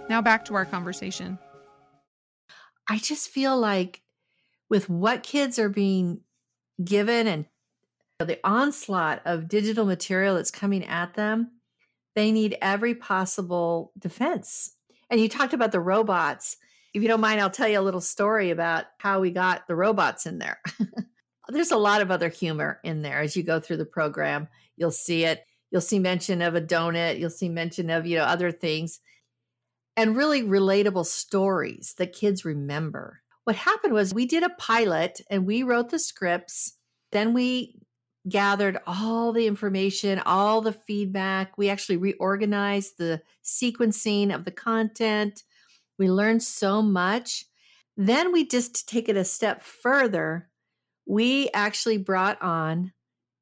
Now 0.08 0.22
back 0.22 0.44
to 0.46 0.54
our 0.54 0.64
conversation. 0.64 1.38
I 2.88 2.98
just 2.98 3.28
feel 3.28 3.58
like 3.58 4.00
with 4.70 4.88
what 4.88 5.22
kids 5.22 5.58
are 5.58 5.68
being 5.68 6.20
given 6.82 7.26
and 7.26 7.44
the 8.26 8.40
onslaught 8.42 9.22
of 9.24 9.48
digital 9.48 9.84
material 9.84 10.34
that's 10.34 10.50
coming 10.50 10.84
at 10.84 11.14
them, 11.14 11.52
they 12.14 12.32
need 12.32 12.58
every 12.60 12.94
possible 12.94 13.92
defense. 13.98 14.74
And 15.10 15.20
you 15.20 15.28
talked 15.28 15.54
about 15.54 15.72
the 15.72 15.80
robots. 15.80 16.56
If 16.92 17.02
you 17.02 17.08
don't 17.08 17.20
mind, 17.20 17.40
I'll 17.40 17.50
tell 17.50 17.68
you 17.68 17.78
a 17.78 17.80
little 17.80 18.00
story 18.00 18.50
about 18.50 18.86
how 18.98 19.20
we 19.20 19.30
got 19.30 19.68
the 19.68 19.76
robots 19.76 20.26
in 20.26 20.38
there. 20.38 20.60
There's 21.48 21.70
a 21.70 21.76
lot 21.76 22.02
of 22.02 22.10
other 22.10 22.28
humor 22.28 22.80
in 22.84 23.02
there 23.02 23.20
as 23.20 23.36
you 23.36 23.42
go 23.42 23.60
through 23.60 23.78
the 23.78 23.86
program. 23.86 24.48
You'll 24.76 24.90
see 24.90 25.24
it. 25.24 25.44
You'll 25.70 25.80
see 25.80 25.98
mention 25.98 26.42
of 26.42 26.54
a 26.54 26.60
donut. 26.60 27.18
You'll 27.18 27.30
see 27.30 27.48
mention 27.48 27.88
of, 27.88 28.06
you 28.06 28.16
know, 28.16 28.24
other 28.24 28.50
things 28.50 29.00
and 29.96 30.16
really 30.16 30.42
relatable 30.42 31.06
stories 31.06 31.94
that 31.98 32.12
kids 32.12 32.44
remember 32.44 33.20
what 33.48 33.56
happened 33.56 33.94
was 33.94 34.12
we 34.12 34.26
did 34.26 34.42
a 34.42 34.50
pilot 34.50 35.22
and 35.30 35.46
we 35.46 35.62
wrote 35.62 35.88
the 35.88 35.98
scripts. 35.98 36.76
Then 37.12 37.32
we 37.32 37.80
gathered 38.28 38.78
all 38.86 39.32
the 39.32 39.46
information, 39.46 40.20
all 40.26 40.60
the 40.60 40.72
feedback. 40.72 41.56
We 41.56 41.68
actually 41.68 41.96
reorganized 41.96 42.98
the 42.98 43.22
sequencing 43.44 44.34
of 44.34 44.44
the 44.44 44.50
content. 44.50 45.42
We 45.98 46.10
learned 46.10 46.42
so 46.42 46.82
much. 46.82 47.44
Then 47.96 48.32
we 48.32 48.46
just 48.46 48.88
take 48.88 49.08
it 49.08 49.16
a 49.16 49.24
step 49.24 49.62
further. 49.62 50.48
We 51.06 51.50
actually 51.54 51.98
brought 51.98 52.40
on 52.42 52.92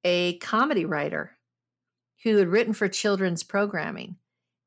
a 0.05 0.39
comedy 0.39 0.85
writer 0.85 1.33
who 2.23 2.37
had 2.37 2.49
written 2.49 2.73
for 2.73 2.89
children's 2.89 3.43
programming 3.43 4.17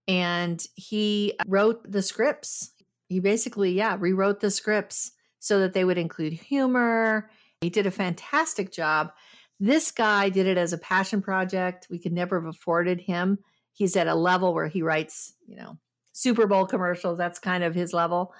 and 0.07 0.65
he 0.75 1.35
wrote 1.47 1.89
the 1.89 2.01
scripts. 2.01 2.71
He 3.09 3.19
basically, 3.19 3.71
yeah, 3.71 3.95
rewrote 3.99 4.39
the 4.39 4.51
scripts 4.51 5.11
so 5.39 5.59
that 5.59 5.73
they 5.73 5.85
would 5.85 5.97
include 5.97 6.33
humor. 6.33 7.29
He 7.61 7.69
did 7.69 7.85
a 7.85 7.91
fantastic 7.91 8.71
job. 8.71 9.11
This 9.59 9.91
guy 9.91 10.29
did 10.29 10.47
it 10.47 10.57
as 10.57 10.73
a 10.73 10.77
passion 10.77 11.21
project. 11.21 11.87
We 11.89 11.99
could 11.99 12.13
never 12.13 12.39
have 12.39 12.47
afforded 12.47 13.01
him. 13.01 13.39
He's 13.73 13.95
at 13.95 14.07
a 14.07 14.15
level 14.15 14.53
where 14.53 14.67
he 14.67 14.81
writes, 14.81 15.33
you 15.45 15.57
know, 15.57 15.77
Super 16.13 16.47
Bowl 16.47 16.65
commercials. 16.65 17.17
That's 17.17 17.39
kind 17.39 17.63
of 17.63 17.75
his 17.75 17.93
level. 17.93 18.33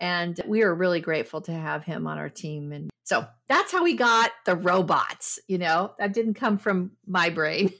And 0.00 0.38
we 0.46 0.62
are 0.62 0.74
really 0.74 1.00
grateful 1.00 1.40
to 1.42 1.52
have 1.52 1.84
him 1.84 2.06
on 2.06 2.18
our 2.18 2.28
team. 2.28 2.72
And 2.72 2.90
so 3.04 3.26
that's 3.48 3.72
how 3.72 3.82
we 3.82 3.94
got 3.94 4.30
the 4.44 4.56
robots. 4.56 5.38
You 5.48 5.58
know, 5.58 5.92
that 5.98 6.12
didn't 6.12 6.34
come 6.34 6.58
from 6.58 6.92
my 7.06 7.30
brain. 7.30 7.72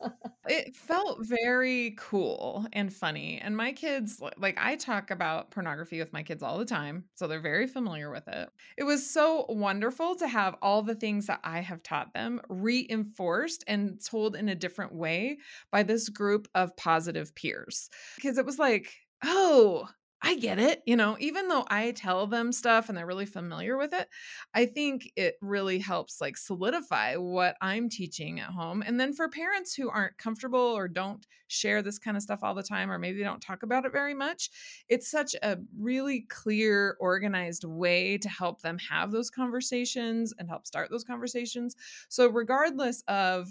it 0.46 0.74
felt 0.76 1.18
very 1.26 1.94
cool 1.98 2.66
and 2.72 2.92
funny. 2.92 3.40
And 3.42 3.56
my 3.56 3.72
kids, 3.72 4.20
like, 4.36 4.58
I 4.60 4.76
talk 4.76 5.10
about 5.10 5.50
pornography 5.50 5.98
with 5.98 6.12
my 6.12 6.22
kids 6.22 6.42
all 6.42 6.58
the 6.58 6.64
time. 6.64 7.04
So 7.14 7.26
they're 7.26 7.40
very 7.40 7.66
familiar 7.66 8.10
with 8.10 8.28
it. 8.28 8.48
It 8.76 8.84
was 8.84 9.08
so 9.08 9.46
wonderful 9.48 10.14
to 10.16 10.28
have 10.28 10.56
all 10.62 10.82
the 10.82 10.94
things 10.94 11.26
that 11.26 11.40
I 11.44 11.60
have 11.60 11.82
taught 11.82 12.14
them 12.14 12.40
reinforced 12.48 13.64
and 13.66 13.98
told 14.04 14.36
in 14.36 14.48
a 14.48 14.54
different 14.54 14.94
way 14.94 15.38
by 15.70 15.82
this 15.82 16.08
group 16.08 16.48
of 16.54 16.76
positive 16.76 17.34
peers. 17.34 17.88
Because 18.16 18.38
it 18.38 18.46
was 18.46 18.58
like, 18.58 18.92
oh, 19.24 19.88
I 20.26 20.36
get 20.36 20.58
it. 20.58 20.82
You 20.86 20.96
know, 20.96 21.18
even 21.20 21.48
though 21.48 21.66
I 21.68 21.90
tell 21.92 22.26
them 22.26 22.50
stuff 22.50 22.88
and 22.88 22.96
they're 22.96 23.06
really 23.06 23.26
familiar 23.26 23.76
with 23.76 23.92
it, 23.92 24.08
I 24.54 24.64
think 24.64 25.12
it 25.16 25.34
really 25.42 25.78
helps 25.78 26.18
like 26.18 26.38
solidify 26.38 27.16
what 27.16 27.58
I'm 27.60 27.90
teaching 27.90 28.40
at 28.40 28.48
home. 28.48 28.82
And 28.86 28.98
then 28.98 29.12
for 29.12 29.28
parents 29.28 29.74
who 29.74 29.90
aren't 29.90 30.16
comfortable 30.16 30.58
or 30.58 30.88
don't 30.88 31.26
share 31.48 31.82
this 31.82 31.98
kind 31.98 32.16
of 32.16 32.22
stuff 32.22 32.40
all 32.42 32.54
the 32.54 32.62
time, 32.62 32.90
or 32.90 32.98
maybe 32.98 33.18
they 33.18 33.24
don't 33.24 33.42
talk 33.42 33.62
about 33.62 33.84
it 33.84 33.92
very 33.92 34.14
much, 34.14 34.48
it's 34.88 35.10
such 35.10 35.34
a 35.42 35.58
really 35.78 36.22
clear, 36.22 36.96
organized 37.00 37.64
way 37.64 38.16
to 38.16 38.28
help 38.30 38.62
them 38.62 38.78
have 38.78 39.12
those 39.12 39.28
conversations 39.30 40.32
and 40.38 40.48
help 40.48 40.66
start 40.66 40.88
those 40.90 41.04
conversations. 41.04 41.76
So, 42.08 42.28
regardless 42.30 43.02
of 43.08 43.50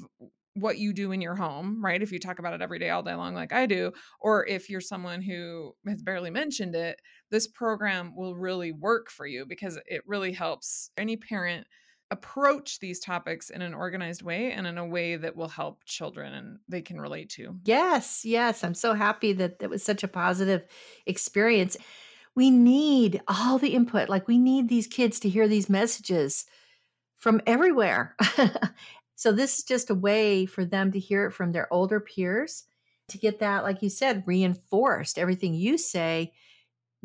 what 0.55 0.77
you 0.77 0.93
do 0.93 1.11
in 1.11 1.21
your 1.21 1.35
home, 1.35 1.83
right? 1.83 2.01
If 2.01 2.11
you 2.11 2.19
talk 2.19 2.39
about 2.39 2.53
it 2.53 2.61
every 2.61 2.79
day, 2.79 2.89
all 2.89 3.03
day 3.03 3.15
long, 3.15 3.33
like 3.33 3.53
I 3.53 3.65
do, 3.65 3.91
or 4.19 4.45
if 4.45 4.69
you're 4.69 4.81
someone 4.81 5.21
who 5.21 5.73
has 5.87 6.01
barely 6.01 6.29
mentioned 6.29 6.75
it, 6.75 7.01
this 7.31 7.47
program 7.47 8.15
will 8.15 8.35
really 8.35 8.71
work 8.71 9.09
for 9.09 9.25
you 9.25 9.45
because 9.45 9.79
it 9.87 10.03
really 10.05 10.31
helps 10.31 10.91
any 10.97 11.17
parent 11.17 11.65
approach 12.11 12.79
these 12.79 12.99
topics 12.99 13.49
in 13.49 13.63
an 13.63 13.73
organized 13.73 14.21
way 14.21 14.51
and 14.51 14.67
in 14.67 14.77
a 14.77 14.85
way 14.85 15.15
that 15.15 15.35
will 15.35 15.47
help 15.47 15.83
children 15.85 16.33
and 16.33 16.59
they 16.67 16.81
can 16.81 17.01
relate 17.01 17.29
to. 17.31 17.57
Yes, 17.63 18.23
yes. 18.23 18.63
I'm 18.63 18.75
so 18.75 18.93
happy 18.93 19.33
that 19.33 19.59
that 19.59 19.69
was 19.69 19.81
such 19.81 20.03
a 20.03 20.07
positive 20.07 20.63
experience. 21.07 21.75
We 22.35 22.51
need 22.51 23.21
all 23.27 23.57
the 23.57 23.73
input. 23.73 24.09
Like 24.09 24.27
we 24.27 24.37
need 24.37 24.69
these 24.69 24.85
kids 24.85 25.19
to 25.21 25.29
hear 25.29 25.47
these 25.47 25.69
messages 25.69 26.45
from 27.17 27.41
everywhere. 27.47 28.15
so 29.23 29.31
this 29.31 29.59
is 29.59 29.63
just 29.63 29.89
a 29.89 29.95
way 29.95 30.45
for 30.45 30.65
them 30.65 30.91
to 30.91 30.99
hear 30.99 31.27
it 31.27 31.31
from 31.31 31.53
their 31.53 31.71
older 31.71 32.01
peers 32.01 32.65
to 33.07 33.17
get 33.17 33.39
that 33.39 33.63
like 33.63 33.81
you 33.81 33.89
said 33.89 34.21
reinforced. 34.25 35.17
Everything 35.17 35.53
you 35.53 35.77
say 35.77 36.33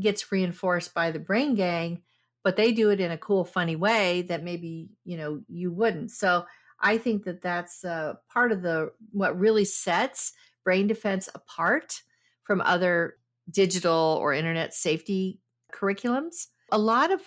gets 0.00 0.32
reinforced 0.32 0.92
by 0.94 1.12
the 1.12 1.20
brain 1.20 1.54
gang 1.54 2.02
but 2.42 2.56
they 2.56 2.72
do 2.72 2.90
it 2.90 3.00
in 3.00 3.12
a 3.12 3.18
cool 3.18 3.44
funny 3.44 3.76
way 3.76 4.22
that 4.22 4.42
maybe 4.42 4.88
you 5.04 5.16
know 5.16 5.40
you 5.48 5.72
wouldn't 5.72 6.10
so 6.10 6.44
i 6.80 6.96
think 6.96 7.24
that 7.24 7.42
that's 7.42 7.84
uh, 7.84 8.14
part 8.32 8.52
of 8.52 8.62
the 8.62 8.90
what 9.10 9.38
really 9.38 9.64
sets 9.64 10.32
brain 10.64 10.86
defense 10.86 11.28
apart 11.34 12.02
from 12.44 12.60
other 12.60 13.16
digital 13.50 14.18
or 14.20 14.32
internet 14.32 14.72
safety 14.72 15.40
curriculums 15.72 16.46
a 16.70 16.78
lot 16.78 17.10
of 17.10 17.20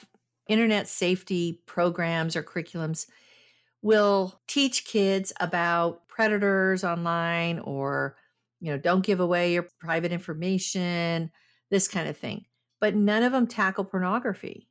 internet 0.48 0.88
safety 0.88 1.62
programs 1.66 2.36
or 2.36 2.44
curriculums 2.44 3.06
will 3.82 4.40
teach 4.48 4.86
kids 4.86 5.34
about 5.40 6.08
predators 6.08 6.84
online 6.84 7.60
or 7.60 8.16
you 8.60 8.72
know 8.72 8.78
don't 8.78 9.06
give 9.06 9.20
away 9.20 9.54
your 9.54 9.68
private 9.80 10.12
information 10.12 11.32
this 11.70 11.88
kind 11.88 12.08
of 12.08 12.18
thing 12.18 12.46
but 12.80 12.96
none 12.96 13.24
of 13.24 13.32
them 13.32 13.48
tackle 13.48 13.86
pornography 13.86 14.68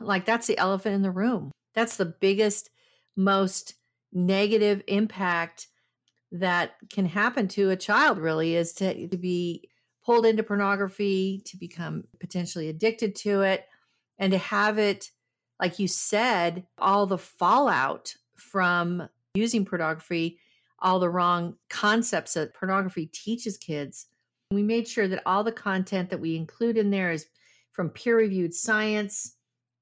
like 0.00 0.24
that's 0.24 0.46
the 0.46 0.58
elephant 0.58 0.94
in 0.94 1.02
the 1.02 1.10
room. 1.10 1.50
That's 1.74 1.96
the 1.96 2.06
biggest, 2.06 2.70
most 3.16 3.74
negative 4.12 4.82
impact 4.86 5.68
that 6.32 6.72
can 6.92 7.06
happen 7.06 7.48
to 7.48 7.70
a 7.70 7.76
child, 7.76 8.18
really, 8.18 8.54
is 8.54 8.72
to, 8.74 9.08
to 9.08 9.16
be 9.16 9.68
pulled 10.04 10.26
into 10.26 10.42
pornography, 10.42 11.42
to 11.46 11.56
become 11.56 12.04
potentially 12.20 12.68
addicted 12.68 13.16
to 13.16 13.42
it, 13.42 13.66
and 14.18 14.32
to 14.32 14.38
have 14.38 14.78
it, 14.78 15.10
like 15.60 15.78
you 15.78 15.88
said, 15.88 16.66
all 16.78 17.06
the 17.06 17.18
fallout 17.18 18.14
from 18.36 19.08
using 19.34 19.64
pornography, 19.64 20.38
all 20.78 21.00
the 21.00 21.10
wrong 21.10 21.56
concepts 21.68 22.34
that 22.34 22.54
pornography 22.54 23.06
teaches 23.06 23.56
kids. 23.56 24.06
We 24.50 24.62
made 24.62 24.88
sure 24.88 25.08
that 25.08 25.22
all 25.26 25.44
the 25.44 25.52
content 25.52 26.10
that 26.10 26.20
we 26.20 26.36
include 26.36 26.76
in 26.76 26.90
there 26.90 27.10
is 27.10 27.26
from 27.72 27.90
peer 27.90 28.16
reviewed 28.16 28.54
science, 28.54 29.36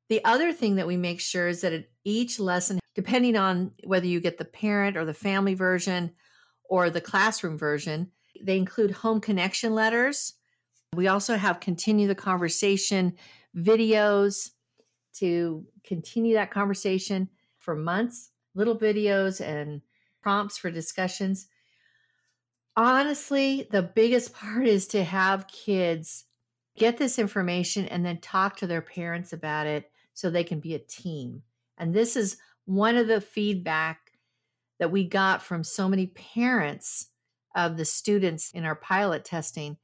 the 0.09 0.25
other 0.25 0.52
thing 0.52 0.76
that 0.76 0.87
we 0.87 0.97
make 0.97 1.21
sure 1.21 1.49
is 1.49 1.61
that 1.62 1.73
at 1.73 1.87
each 2.04 2.38
lesson, 2.38 2.78
depending 2.95 3.37
on 3.37 3.73
whether 3.85 4.06
you 4.06 4.21
get 4.21 4.38
the 4.38 4.45
parent 4.45 4.97
or 4.97 5.04
the 5.04 5.14
family 5.14 5.54
version 5.54 6.12
or 6.68 6.90
the 6.90 7.00
classroom 7.00 7.59
version, 7.59 8.11
they 8.42 8.56
include 8.56 8.90
home 8.90 9.21
connection 9.21 9.75
letters. 9.75 10.35
We 10.95 11.09
also 11.09 11.37
have 11.37 11.61
continue 11.61 12.06
the 12.06 12.14
conversation 12.14 13.14
videos 13.56 14.50
to 15.18 15.64
continue 15.85 16.35
that 16.35 16.50
conversation 16.50 17.28
for 17.58 17.75
months, 17.75 18.30
little 18.54 18.78
videos 18.78 19.40
and 19.40 19.82
prompts 20.23 20.58
for 20.58 20.70
discussions. 20.70 21.46
Honestly, 22.76 23.68
the 23.70 23.82
biggest 23.82 24.35
part 24.35 24.66
is 24.66 24.87
to 24.88 25.04
have 25.04 25.49
kids 25.49 26.25
get 26.76 26.99
this 26.99 27.18
information 27.18 27.87
and 27.87 28.04
then 28.04 28.20
talk 28.20 28.56
to 28.56 28.66
their 28.66 28.82
parents 28.82 29.32
about 29.32 29.66
it 29.66 29.90
so 30.12 30.28
they 30.28 30.44
can 30.44 30.61
be 30.61 30.75
a 30.75 30.78
team. 30.78 31.42
And 31.78 31.94
this 31.94 32.16
is 32.16 32.37
one 32.66 32.96
of 32.96 33.06
the 33.06 33.20
feedback 33.20 34.12
that 34.78 34.90
we 34.90 35.04
got 35.04 35.42
from 35.42 35.64
so 35.64 35.88
many 35.88 36.08
parents 36.08 37.08
of 37.54 37.76
the 37.76 37.85
students 37.85 38.50
in 38.50 38.64
our 38.64 38.75
pilot 38.75 39.25
testing 39.25 39.78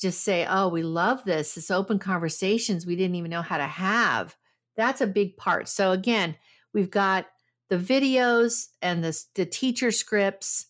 just 0.00 0.22
say, 0.22 0.46
Oh, 0.48 0.68
we 0.68 0.82
love 0.82 1.24
this. 1.24 1.54
This 1.54 1.70
open 1.70 1.98
conversations 1.98 2.86
we 2.86 2.96
didn't 2.96 3.16
even 3.16 3.30
know 3.30 3.42
how 3.42 3.58
to 3.58 3.66
have. 3.66 4.36
That's 4.76 5.00
a 5.00 5.06
big 5.06 5.36
part. 5.36 5.68
So, 5.68 5.92
again, 5.92 6.36
we've 6.72 6.90
got 6.90 7.26
the 7.68 7.78
videos 7.78 8.68
and 8.82 9.02
the, 9.02 9.18
the 9.34 9.46
teacher 9.46 9.90
scripts. 9.90 10.66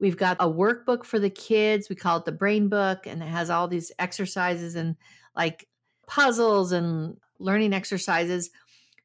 We've 0.00 0.16
got 0.16 0.36
a 0.38 0.48
workbook 0.48 1.04
for 1.04 1.18
the 1.18 1.30
kids. 1.30 1.88
We 1.88 1.96
call 1.96 2.18
it 2.18 2.24
the 2.24 2.32
brain 2.32 2.68
book, 2.68 3.06
and 3.06 3.22
it 3.22 3.26
has 3.26 3.50
all 3.50 3.68
these 3.68 3.90
exercises 3.98 4.74
and 4.76 4.96
like 5.34 5.66
puzzles 6.06 6.72
and 6.72 7.16
learning 7.38 7.72
exercises 7.72 8.50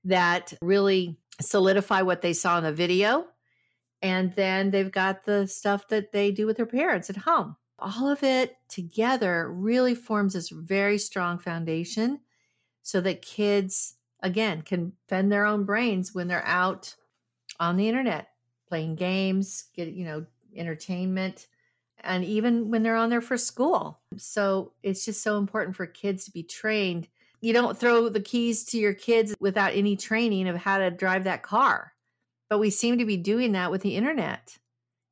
that 0.06 0.53
really 0.62 1.17
solidify 1.41 2.01
what 2.01 2.21
they 2.21 2.34
saw 2.34 2.58
in 2.58 2.63
the 2.63 2.73
video. 2.73 3.25
And 4.01 4.34
then 4.36 4.71
they've 4.71 4.91
got 4.91 5.25
the 5.25 5.47
stuff 5.47 5.88
that 5.88 6.12
they 6.12 6.32
do 6.32 6.45
with 6.45 6.58
their 6.58 6.65
parents 6.65 7.10
at 7.10 7.17
home. 7.17 7.56
All 7.79 8.09
of 8.09 8.23
it 8.23 8.57
together 8.69 9.51
really 9.51 9.95
forms 9.95 10.33
this 10.33 10.49
very 10.49 10.97
strong 10.97 11.39
foundation 11.39 12.21
so 12.81 13.01
that 13.01 13.21
kids, 13.21 13.95
again, 14.21 14.62
can 14.62 14.93
fend 15.07 15.31
their 15.31 15.45
own 15.45 15.65
brains 15.65 16.13
when 16.13 16.27
they're 16.27 16.45
out 16.45 16.95
on 17.59 17.77
the 17.77 17.88
internet 17.88 18.29
playing 18.67 18.95
games, 18.95 19.65
get, 19.75 19.89
you 19.89 20.05
know, 20.05 20.25
entertainment, 20.55 21.47
and 22.03 22.23
even 22.23 22.69
when 22.69 22.83
they're 22.83 22.95
on 22.95 23.09
there 23.09 23.21
for 23.21 23.38
school. 23.38 23.99
So 24.17 24.73
it's 24.81 25.05
just 25.05 25.21
so 25.21 25.38
important 25.38 25.75
for 25.75 25.86
kids 25.86 26.25
to 26.25 26.31
be 26.31 26.43
trained 26.43 27.07
you 27.43 27.51
don't 27.51 27.77
throw 27.77 28.07
the 28.07 28.21
keys 28.21 28.63
to 28.67 28.77
your 28.77 28.93
kids 28.93 29.36
without 29.38 29.73
any 29.73 29.97
training 29.97 30.47
of 30.47 30.55
how 30.55 30.77
to 30.77 30.89
drive 30.89 31.25
that 31.25 31.43
car. 31.43 31.91
But 32.49 32.59
we 32.59 32.69
seem 32.69 32.99
to 32.99 33.05
be 33.05 33.17
doing 33.17 33.51
that 33.51 33.69
with 33.69 33.81
the 33.81 33.97
internet. 33.97 34.57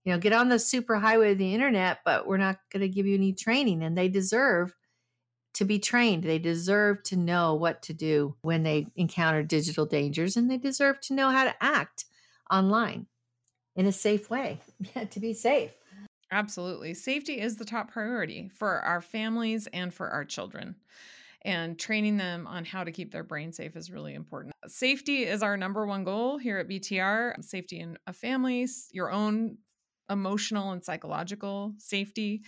You 0.05 0.13
know, 0.13 0.19
get 0.19 0.33
on 0.33 0.49
the 0.49 0.59
super 0.59 0.95
highway 0.95 1.33
of 1.33 1.37
the 1.37 1.53
internet, 1.53 1.99
but 2.03 2.25
we're 2.25 2.37
not 2.37 2.57
going 2.71 2.81
to 2.81 2.89
give 2.89 3.05
you 3.05 3.15
any 3.15 3.33
training. 3.33 3.83
And 3.83 3.97
they 3.97 4.07
deserve 4.07 4.75
to 5.53 5.65
be 5.65 5.79
trained. 5.79 6.23
They 6.23 6.39
deserve 6.39 7.03
to 7.03 7.17
know 7.17 7.53
what 7.55 7.81
to 7.83 7.93
do 7.93 8.35
when 8.41 8.63
they 8.63 8.87
encounter 8.95 9.43
digital 9.43 9.85
dangers, 9.85 10.37
and 10.37 10.49
they 10.49 10.57
deserve 10.57 10.99
to 11.01 11.13
know 11.13 11.29
how 11.29 11.43
to 11.43 11.53
act 11.61 12.05
online 12.49 13.07
in 13.75 13.85
a 13.85 13.91
safe 13.91 14.29
way 14.29 14.59
to 15.09 15.19
be 15.19 15.33
safe. 15.33 15.71
Absolutely. 16.31 16.93
Safety 16.93 17.39
is 17.39 17.57
the 17.57 17.65
top 17.65 17.91
priority 17.91 18.49
for 18.55 18.79
our 18.81 19.01
families 19.01 19.67
and 19.73 19.93
for 19.93 20.09
our 20.09 20.23
children 20.23 20.75
and 21.43 21.77
training 21.77 22.17
them 22.17 22.47
on 22.47 22.63
how 22.63 22.83
to 22.83 22.91
keep 22.91 23.11
their 23.11 23.23
brain 23.23 23.51
safe 23.51 23.75
is 23.75 23.91
really 23.91 24.13
important. 24.13 24.53
Safety 24.67 25.23
is 25.23 25.43
our 25.43 25.57
number 25.57 25.85
one 25.85 26.03
goal 26.03 26.37
here 26.37 26.57
at 26.59 26.69
BTR 26.69 27.43
safety 27.43 27.79
in 27.79 27.97
a 28.07 28.13
family, 28.13 28.67
your 28.91 29.11
own 29.11 29.57
emotional 30.09 30.71
and 30.71 30.83
psychological 30.83 31.73
safety, 31.77 32.41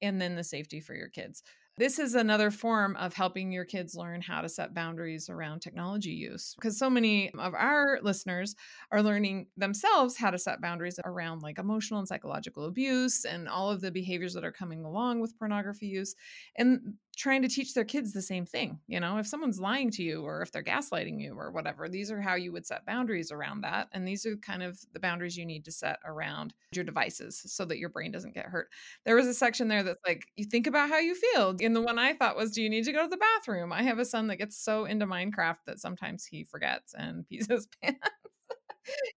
and 0.00 0.20
then 0.20 0.36
the 0.36 0.44
safety 0.44 0.80
for 0.80 0.94
your 0.94 1.08
kids. 1.08 1.42
This 1.78 1.98
is 1.98 2.14
another 2.14 2.50
form 2.50 2.96
of 2.96 3.14
helping 3.14 3.50
your 3.50 3.64
kids 3.64 3.94
learn 3.94 4.20
how 4.20 4.42
to 4.42 4.48
set 4.48 4.74
boundaries 4.74 5.30
around 5.30 5.60
technology 5.60 6.10
use 6.10 6.54
because 6.54 6.78
so 6.78 6.90
many 6.90 7.30
of 7.30 7.54
our 7.54 7.98
listeners 8.02 8.54
are 8.90 9.02
learning 9.02 9.46
themselves 9.56 10.18
how 10.18 10.30
to 10.30 10.38
set 10.38 10.60
boundaries 10.60 11.00
around 11.02 11.40
like 11.40 11.58
emotional 11.58 11.98
and 11.98 12.06
psychological 12.06 12.66
abuse 12.66 13.24
and 13.24 13.48
all 13.48 13.70
of 13.70 13.80
the 13.80 13.90
behaviors 13.90 14.34
that 14.34 14.44
are 14.44 14.52
coming 14.52 14.84
along 14.84 15.20
with 15.20 15.38
pornography 15.38 15.86
use. 15.86 16.14
And 16.56 16.94
trying 17.16 17.42
to 17.42 17.48
teach 17.48 17.74
their 17.74 17.84
kids 17.84 18.12
the 18.12 18.22
same 18.22 18.46
thing. 18.46 18.80
You 18.86 19.00
know, 19.00 19.18
if 19.18 19.26
someone's 19.26 19.60
lying 19.60 19.90
to 19.92 20.02
you 20.02 20.22
or 20.22 20.42
if 20.42 20.50
they're 20.50 20.62
gaslighting 20.62 21.20
you 21.20 21.34
or 21.34 21.50
whatever, 21.50 21.88
these 21.88 22.10
are 22.10 22.20
how 22.20 22.34
you 22.34 22.52
would 22.52 22.66
set 22.66 22.86
boundaries 22.86 23.30
around 23.30 23.60
that. 23.62 23.88
And 23.92 24.06
these 24.06 24.24
are 24.24 24.36
kind 24.36 24.62
of 24.62 24.78
the 24.92 25.00
boundaries 25.00 25.36
you 25.36 25.44
need 25.44 25.64
to 25.66 25.72
set 25.72 25.98
around 26.04 26.54
your 26.72 26.84
devices 26.84 27.42
so 27.46 27.64
that 27.66 27.78
your 27.78 27.90
brain 27.90 28.12
doesn't 28.12 28.34
get 28.34 28.46
hurt. 28.46 28.68
There 29.04 29.16
was 29.16 29.26
a 29.26 29.34
section 29.34 29.68
there 29.68 29.82
that's 29.82 30.00
like, 30.06 30.24
you 30.36 30.44
think 30.44 30.66
about 30.66 30.88
how 30.88 30.98
you 30.98 31.14
feel. 31.14 31.54
And 31.60 31.76
the 31.76 31.82
one 31.82 31.98
I 31.98 32.14
thought 32.14 32.36
was, 32.36 32.50
do 32.50 32.62
you 32.62 32.70
need 32.70 32.84
to 32.84 32.92
go 32.92 33.02
to 33.02 33.08
the 33.08 33.18
bathroom? 33.18 33.72
I 33.72 33.82
have 33.82 33.98
a 33.98 34.04
son 34.04 34.28
that 34.28 34.36
gets 34.36 34.56
so 34.56 34.86
into 34.86 35.06
Minecraft 35.06 35.58
that 35.66 35.80
sometimes 35.80 36.24
he 36.24 36.44
forgets 36.44 36.94
and 36.94 37.26
pees 37.28 37.46
his 37.50 37.66
pants. 37.82 37.98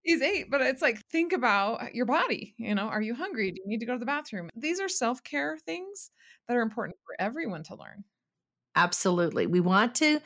he's 0.04 0.22
eight, 0.22 0.50
but 0.52 0.62
it's 0.62 0.82
like, 0.82 1.00
think 1.08 1.34
about 1.34 1.96
your 1.96 2.06
body. 2.06 2.56
You 2.58 2.76
know, 2.76 2.88
are 2.88 3.02
you 3.02 3.16
hungry? 3.16 3.52
Do 3.52 3.62
you 3.62 3.68
need 3.68 3.80
to 3.80 3.86
go 3.86 3.94
to 3.94 4.00
the 4.00 4.06
bathroom? 4.06 4.50
These 4.56 4.80
are 4.80 4.90
self 4.90 5.24
care 5.24 5.58
things 5.66 6.12
that 6.48 6.58
are 6.58 6.62
important 6.62 6.98
for 7.06 7.16
everyone 7.20 7.64
to 7.64 7.76
learn. 7.76 8.04
Absolutely. 8.76 9.48
We 9.48 9.60
want 9.60 9.96
to 9.96 10.20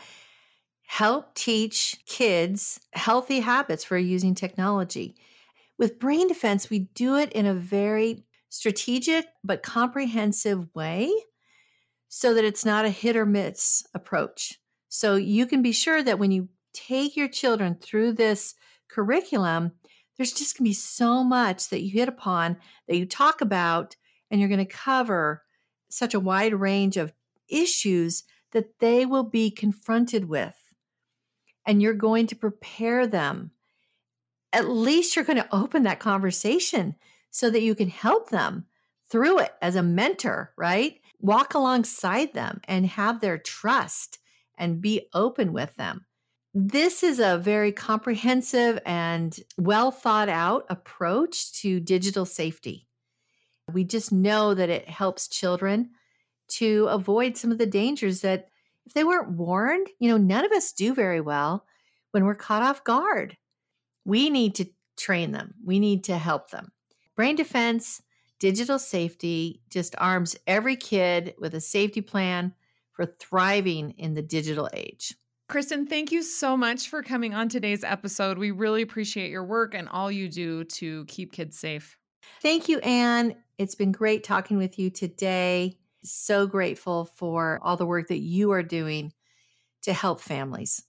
help 0.87 1.35
teach 1.35 1.97
kids 2.07 2.79
healthy 2.93 3.39
habits 3.41 3.83
for 3.83 3.97
using 3.97 4.33
technology. 4.33 5.15
With 5.77 5.99
brain 5.99 6.27
defense, 6.27 6.69
we 6.69 6.79
do 6.79 7.15
it 7.15 7.31
in 7.33 7.45
a 7.45 7.53
very 7.53 8.25
strategic 8.49 9.27
but 9.43 9.61
comprehensive 9.61 10.67
way 10.73 11.11
so 12.07 12.33
that 12.33 12.43
it's 12.43 12.65
not 12.65 12.85
a 12.85 12.89
hit 12.89 13.15
or 13.15 13.25
miss 13.25 13.85
approach. 13.93 14.59
So 14.89 15.15
you 15.15 15.45
can 15.45 15.61
be 15.61 15.71
sure 15.71 16.01
that 16.01 16.17
when 16.17 16.31
you 16.31 16.49
take 16.73 17.15
your 17.15 17.27
children 17.27 17.77
through 17.79 18.13
this 18.13 18.55
curriculum, 18.89 19.71
there's 20.17 20.33
just 20.33 20.57
going 20.57 20.65
to 20.65 20.69
be 20.71 20.73
so 20.73 21.23
much 21.23 21.69
that 21.69 21.81
you 21.83 21.91
hit 21.91 22.09
upon 22.09 22.57
that 22.87 22.97
you 22.97 23.05
talk 23.05 23.41
about, 23.41 23.95
and 24.31 24.39
you're 24.39 24.49
going 24.49 24.57
to 24.59 24.65
cover 24.65 25.43
such 25.89 26.13
a 26.13 26.19
wide 26.19 26.53
range 26.53 26.97
of 26.97 27.13
issues 27.47 28.23
that 28.51 28.79
they 28.79 29.05
will 29.05 29.23
be 29.23 29.51
confronted 29.51 30.25
with. 30.25 30.55
And 31.65 31.81
you're 31.81 31.93
going 31.93 32.27
to 32.27 32.35
prepare 32.35 33.05
them 33.05 33.51
at 34.51 34.69
least 34.69 35.15
you're 35.15 35.25
going 35.25 35.37
to 35.37 35.55
open 35.55 35.83
that 35.83 35.99
conversation 35.99 36.95
so 37.31 37.49
that 37.49 37.61
you 37.61 37.75
can 37.75 37.89
help 37.89 38.29
them 38.29 38.65
through 39.09 39.39
it 39.39 39.51
as 39.61 39.75
a 39.75 39.83
mentor, 39.83 40.53
right? 40.57 40.99
Walk 41.19 41.53
alongside 41.53 42.33
them 42.33 42.61
and 42.67 42.85
have 42.85 43.21
their 43.21 43.37
trust 43.37 44.19
and 44.57 44.81
be 44.81 45.07
open 45.13 45.53
with 45.53 45.75
them. 45.75 46.05
This 46.53 47.03
is 47.03 47.19
a 47.19 47.37
very 47.37 47.71
comprehensive 47.71 48.79
and 48.85 49.37
well 49.57 49.91
thought 49.91 50.29
out 50.29 50.65
approach 50.69 51.53
to 51.61 51.79
digital 51.79 52.25
safety. 52.25 52.87
We 53.69 53.83
just 53.83 54.11
know 54.11 54.53
that 54.53 54.69
it 54.69 54.89
helps 54.89 55.27
children 55.27 55.91
to 56.49 56.87
avoid 56.89 57.37
some 57.37 57.51
of 57.51 57.57
the 57.57 57.65
dangers 57.65 58.21
that 58.21 58.49
if 58.85 58.93
they 58.93 59.03
weren't 59.03 59.31
warned, 59.31 59.87
you 59.99 60.09
know, 60.09 60.17
none 60.17 60.45
of 60.45 60.51
us 60.51 60.71
do 60.71 60.93
very 60.93 61.21
well 61.21 61.65
when 62.11 62.25
we're 62.25 62.35
caught 62.35 62.63
off 62.63 62.83
guard. 62.83 63.37
We 64.03 64.29
need 64.29 64.55
to 64.55 64.65
train 64.97 65.31
them, 65.31 65.53
we 65.63 65.79
need 65.79 66.03
to 66.05 66.17
help 66.17 66.49
them. 66.49 66.71
Brain 67.15 67.35
defense, 67.35 68.01
digital 68.39 68.79
safety 68.79 69.61
just 69.69 69.95
arms 69.97 70.35
every 70.47 70.75
kid 70.75 71.35
with 71.37 71.53
a 71.53 71.61
safety 71.61 72.01
plan 72.01 72.53
for 72.93 73.05
thriving 73.05 73.91
in 73.91 74.13
the 74.13 74.21
digital 74.21 74.69
age. 74.73 75.15
Kristen, 75.47 75.87
thank 75.87 76.11
you 76.11 76.21
so 76.21 76.55
much 76.55 76.89
for 76.89 77.01
coming 77.01 77.33
on 77.33 77.49
today's 77.49 77.83
episode. 77.83 78.37
We 78.37 78.51
really 78.51 78.81
appreciate 78.81 79.31
your 79.31 79.43
work 79.43 79.73
and 79.73 79.89
all 79.89 80.11
you 80.11 80.29
do 80.29 80.63
to 80.65 81.05
keep 81.05 81.33
kids 81.33 81.57
safe. 81.57 81.97
Thank 82.41 82.69
you, 82.69 82.79
Anne. 82.79 83.35
It's 83.59 83.75
been 83.75 83.91
great 83.91 84.23
talking 84.23 84.57
with 84.57 84.79
you 84.79 84.89
today. 84.89 85.77
So 86.01 86.47
grateful 86.47 87.03
for 87.03 87.59
all 87.61 87.75
the 87.75 87.85
work 87.85 88.07
that 88.07 88.19
you 88.19 88.51
are 88.51 88.63
doing 88.63 89.11
to 89.81 89.91
help 89.91 90.21
families. 90.21 90.81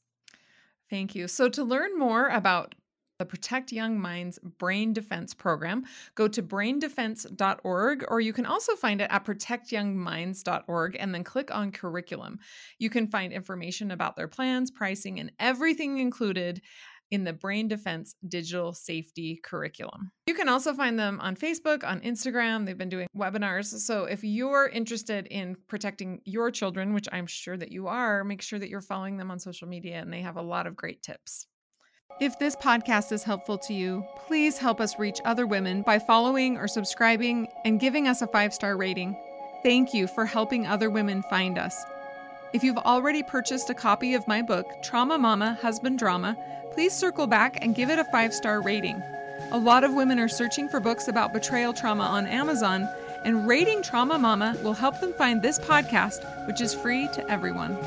Thank 0.88 1.16
you. 1.16 1.26
So, 1.26 1.48
to 1.48 1.64
learn 1.64 1.98
more 1.98 2.28
about 2.28 2.76
the 3.18 3.26
Protect 3.26 3.70
Young 3.70 4.00
Minds 4.00 4.38
Brain 4.38 4.92
Defense 4.92 5.34
Program, 5.34 5.84
go 6.14 6.26
to 6.28 6.42
braindefense.org, 6.42 8.04
or 8.08 8.20
you 8.20 8.32
can 8.32 8.46
also 8.46 8.76
find 8.76 9.00
it 9.00 9.10
at 9.10 9.24
protectyoungminds.org 9.26 10.96
and 10.98 11.14
then 11.14 11.22
click 11.22 11.54
on 11.54 11.70
curriculum. 11.70 12.38
You 12.78 12.88
can 12.88 13.08
find 13.08 13.32
information 13.32 13.90
about 13.90 14.16
their 14.16 14.28
plans, 14.28 14.70
pricing, 14.70 15.20
and 15.20 15.32
everything 15.38 15.98
included 15.98 16.62
in 17.10 17.24
the 17.24 17.32
Brain 17.32 17.68
Defense 17.68 18.14
Digital 18.26 18.72
Safety 18.72 19.40
Curriculum. 19.42 20.12
You 20.26 20.34
can 20.34 20.48
also 20.48 20.74
find 20.74 20.98
them 20.98 21.18
on 21.20 21.36
Facebook, 21.36 21.84
on 21.84 22.00
Instagram. 22.00 22.66
They've 22.66 22.78
been 22.78 22.88
doing 22.88 23.08
webinars. 23.16 23.66
So 23.80 24.04
if 24.04 24.22
you're 24.22 24.68
interested 24.68 25.26
in 25.26 25.56
protecting 25.66 26.20
your 26.24 26.50
children, 26.50 26.94
which 26.94 27.08
I'm 27.10 27.26
sure 27.26 27.56
that 27.56 27.72
you 27.72 27.88
are, 27.88 28.24
make 28.24 28.42
sure 28.42 28.58
that 28.58 28.68
you're 28.68 28.80
following 28.80 29.16
them 29.16 29.30
on 29.30 29.38
social 29.38 29.68
media 29.68 30.00
and 30.00 30.12
they 30.12 30.20
have 30.20 30.36
a 30.36 30.42
lot 30.42 30.66
of 30.66 30.76
great 30.76 31.02
tips. 31.02 31.46
If 32.20 32.38
this 32.38 32.54
podcast 32.54 33.12
is 33.12 33.22
helpful 33.22 33.56
to 33.58 33.72
you, 33.72 34.04
please 34.26 34.58
help 34.58 34.78
us 34.78 34.98
reach 34.98 35.20
other 35.24 35.46
women 35.46 35.80
by 35.82 35.98
following 35.98 36.58
or 36.58 36.68
subscribing 36.68 37.48
and 37.64 37.80
giving 37.80 38.06
us 38.06 38.20
a 38.20 38.26
five 38.26 38.52
star 38.52 38.76
rating. 38.76 39.16
Thank 39.62 39.94
you 39.94 40.06
for 40.06 40.26
helping 40.26 40.66
other 40.66 40.90
women 40.90 41.22
find 41.22 41.58
us. 41.58 41.82
If 42.52 42.64
you've 42.64 42.78
already 42.78 43.22
purchased 43.22 43.70
a 43.70 43.74
copy 43.74 44.14
of 44.14 44.26
my 44.26 44.42
book, 44.42 44.82
Trauma 44.82 45.16
Mama 45.16 45.56
Husband 45.62 45.96
Drama, 45.96 46.36
please 46.72 46.92
circle 46.92 47.28
back 47.28 47.58
and 47.62 47.76
give 47.76 47.90
it 47.90 48.00
a 48.00 48.04
five 48.04 48.34
star 48.34 48.60
rating. 48.60 49.00
A 49.52 49.58
lot 49.58 49.84
of 49.84 49.94
women 49.94 50.18
are 50.18 50.28
searching 50.28 50.68
for 50.68 50.80
books 50.80 51.06
about 51.06 51.32
betrayal 51.32 51.72
trauma 51.72 52.02
on 52.02 52.26
Amazon, 52.26 52.88
and 53.24 53.46
rating 53.46 53.82
Trauma 53.82 54.18
Mama 54.18 54.56
will 54.64 54.72
help 54.72 54.98
them 54.98 55.12
find 55.12 55.40
this 55.40 55.60
podcast, 55.60 56.24
which 56.48 56.60
is 56.60 56.74
free 56.74 57.08
to 57.14 57.30
everyone. 57.30 57.78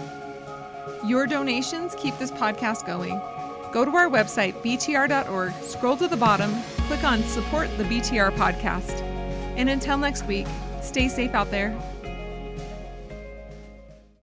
Your 1.05 1.27
donations 1.27 1.93
keep 1.95 2.17
this 2.17 2.31
podcast 2.31 2.87
going. 2.87 3.19
Go 3.73 3.83
to 3.83 3.91
our 3.91 4.09
website, 4.09 4.53
btr.org, 4.61 5.53
scroll 5.63 5.97
to 5.97 6.07
the 6.07 6.15
bottom, 6.15 6.53
click 6.87 7.03
on 7.03 7.21
Support 7.23 7.67
the 7.77 7.83
BTR 7.83 8.31
podcast. 8.37 9.01
And 9.57 9.69
until 9.69 9.97
next 9.97 10.25
week, 10.25 10.47
stay 10.81 11.09
safe 11.09 11.33
out 11.33 11.51
there 11.51 11.77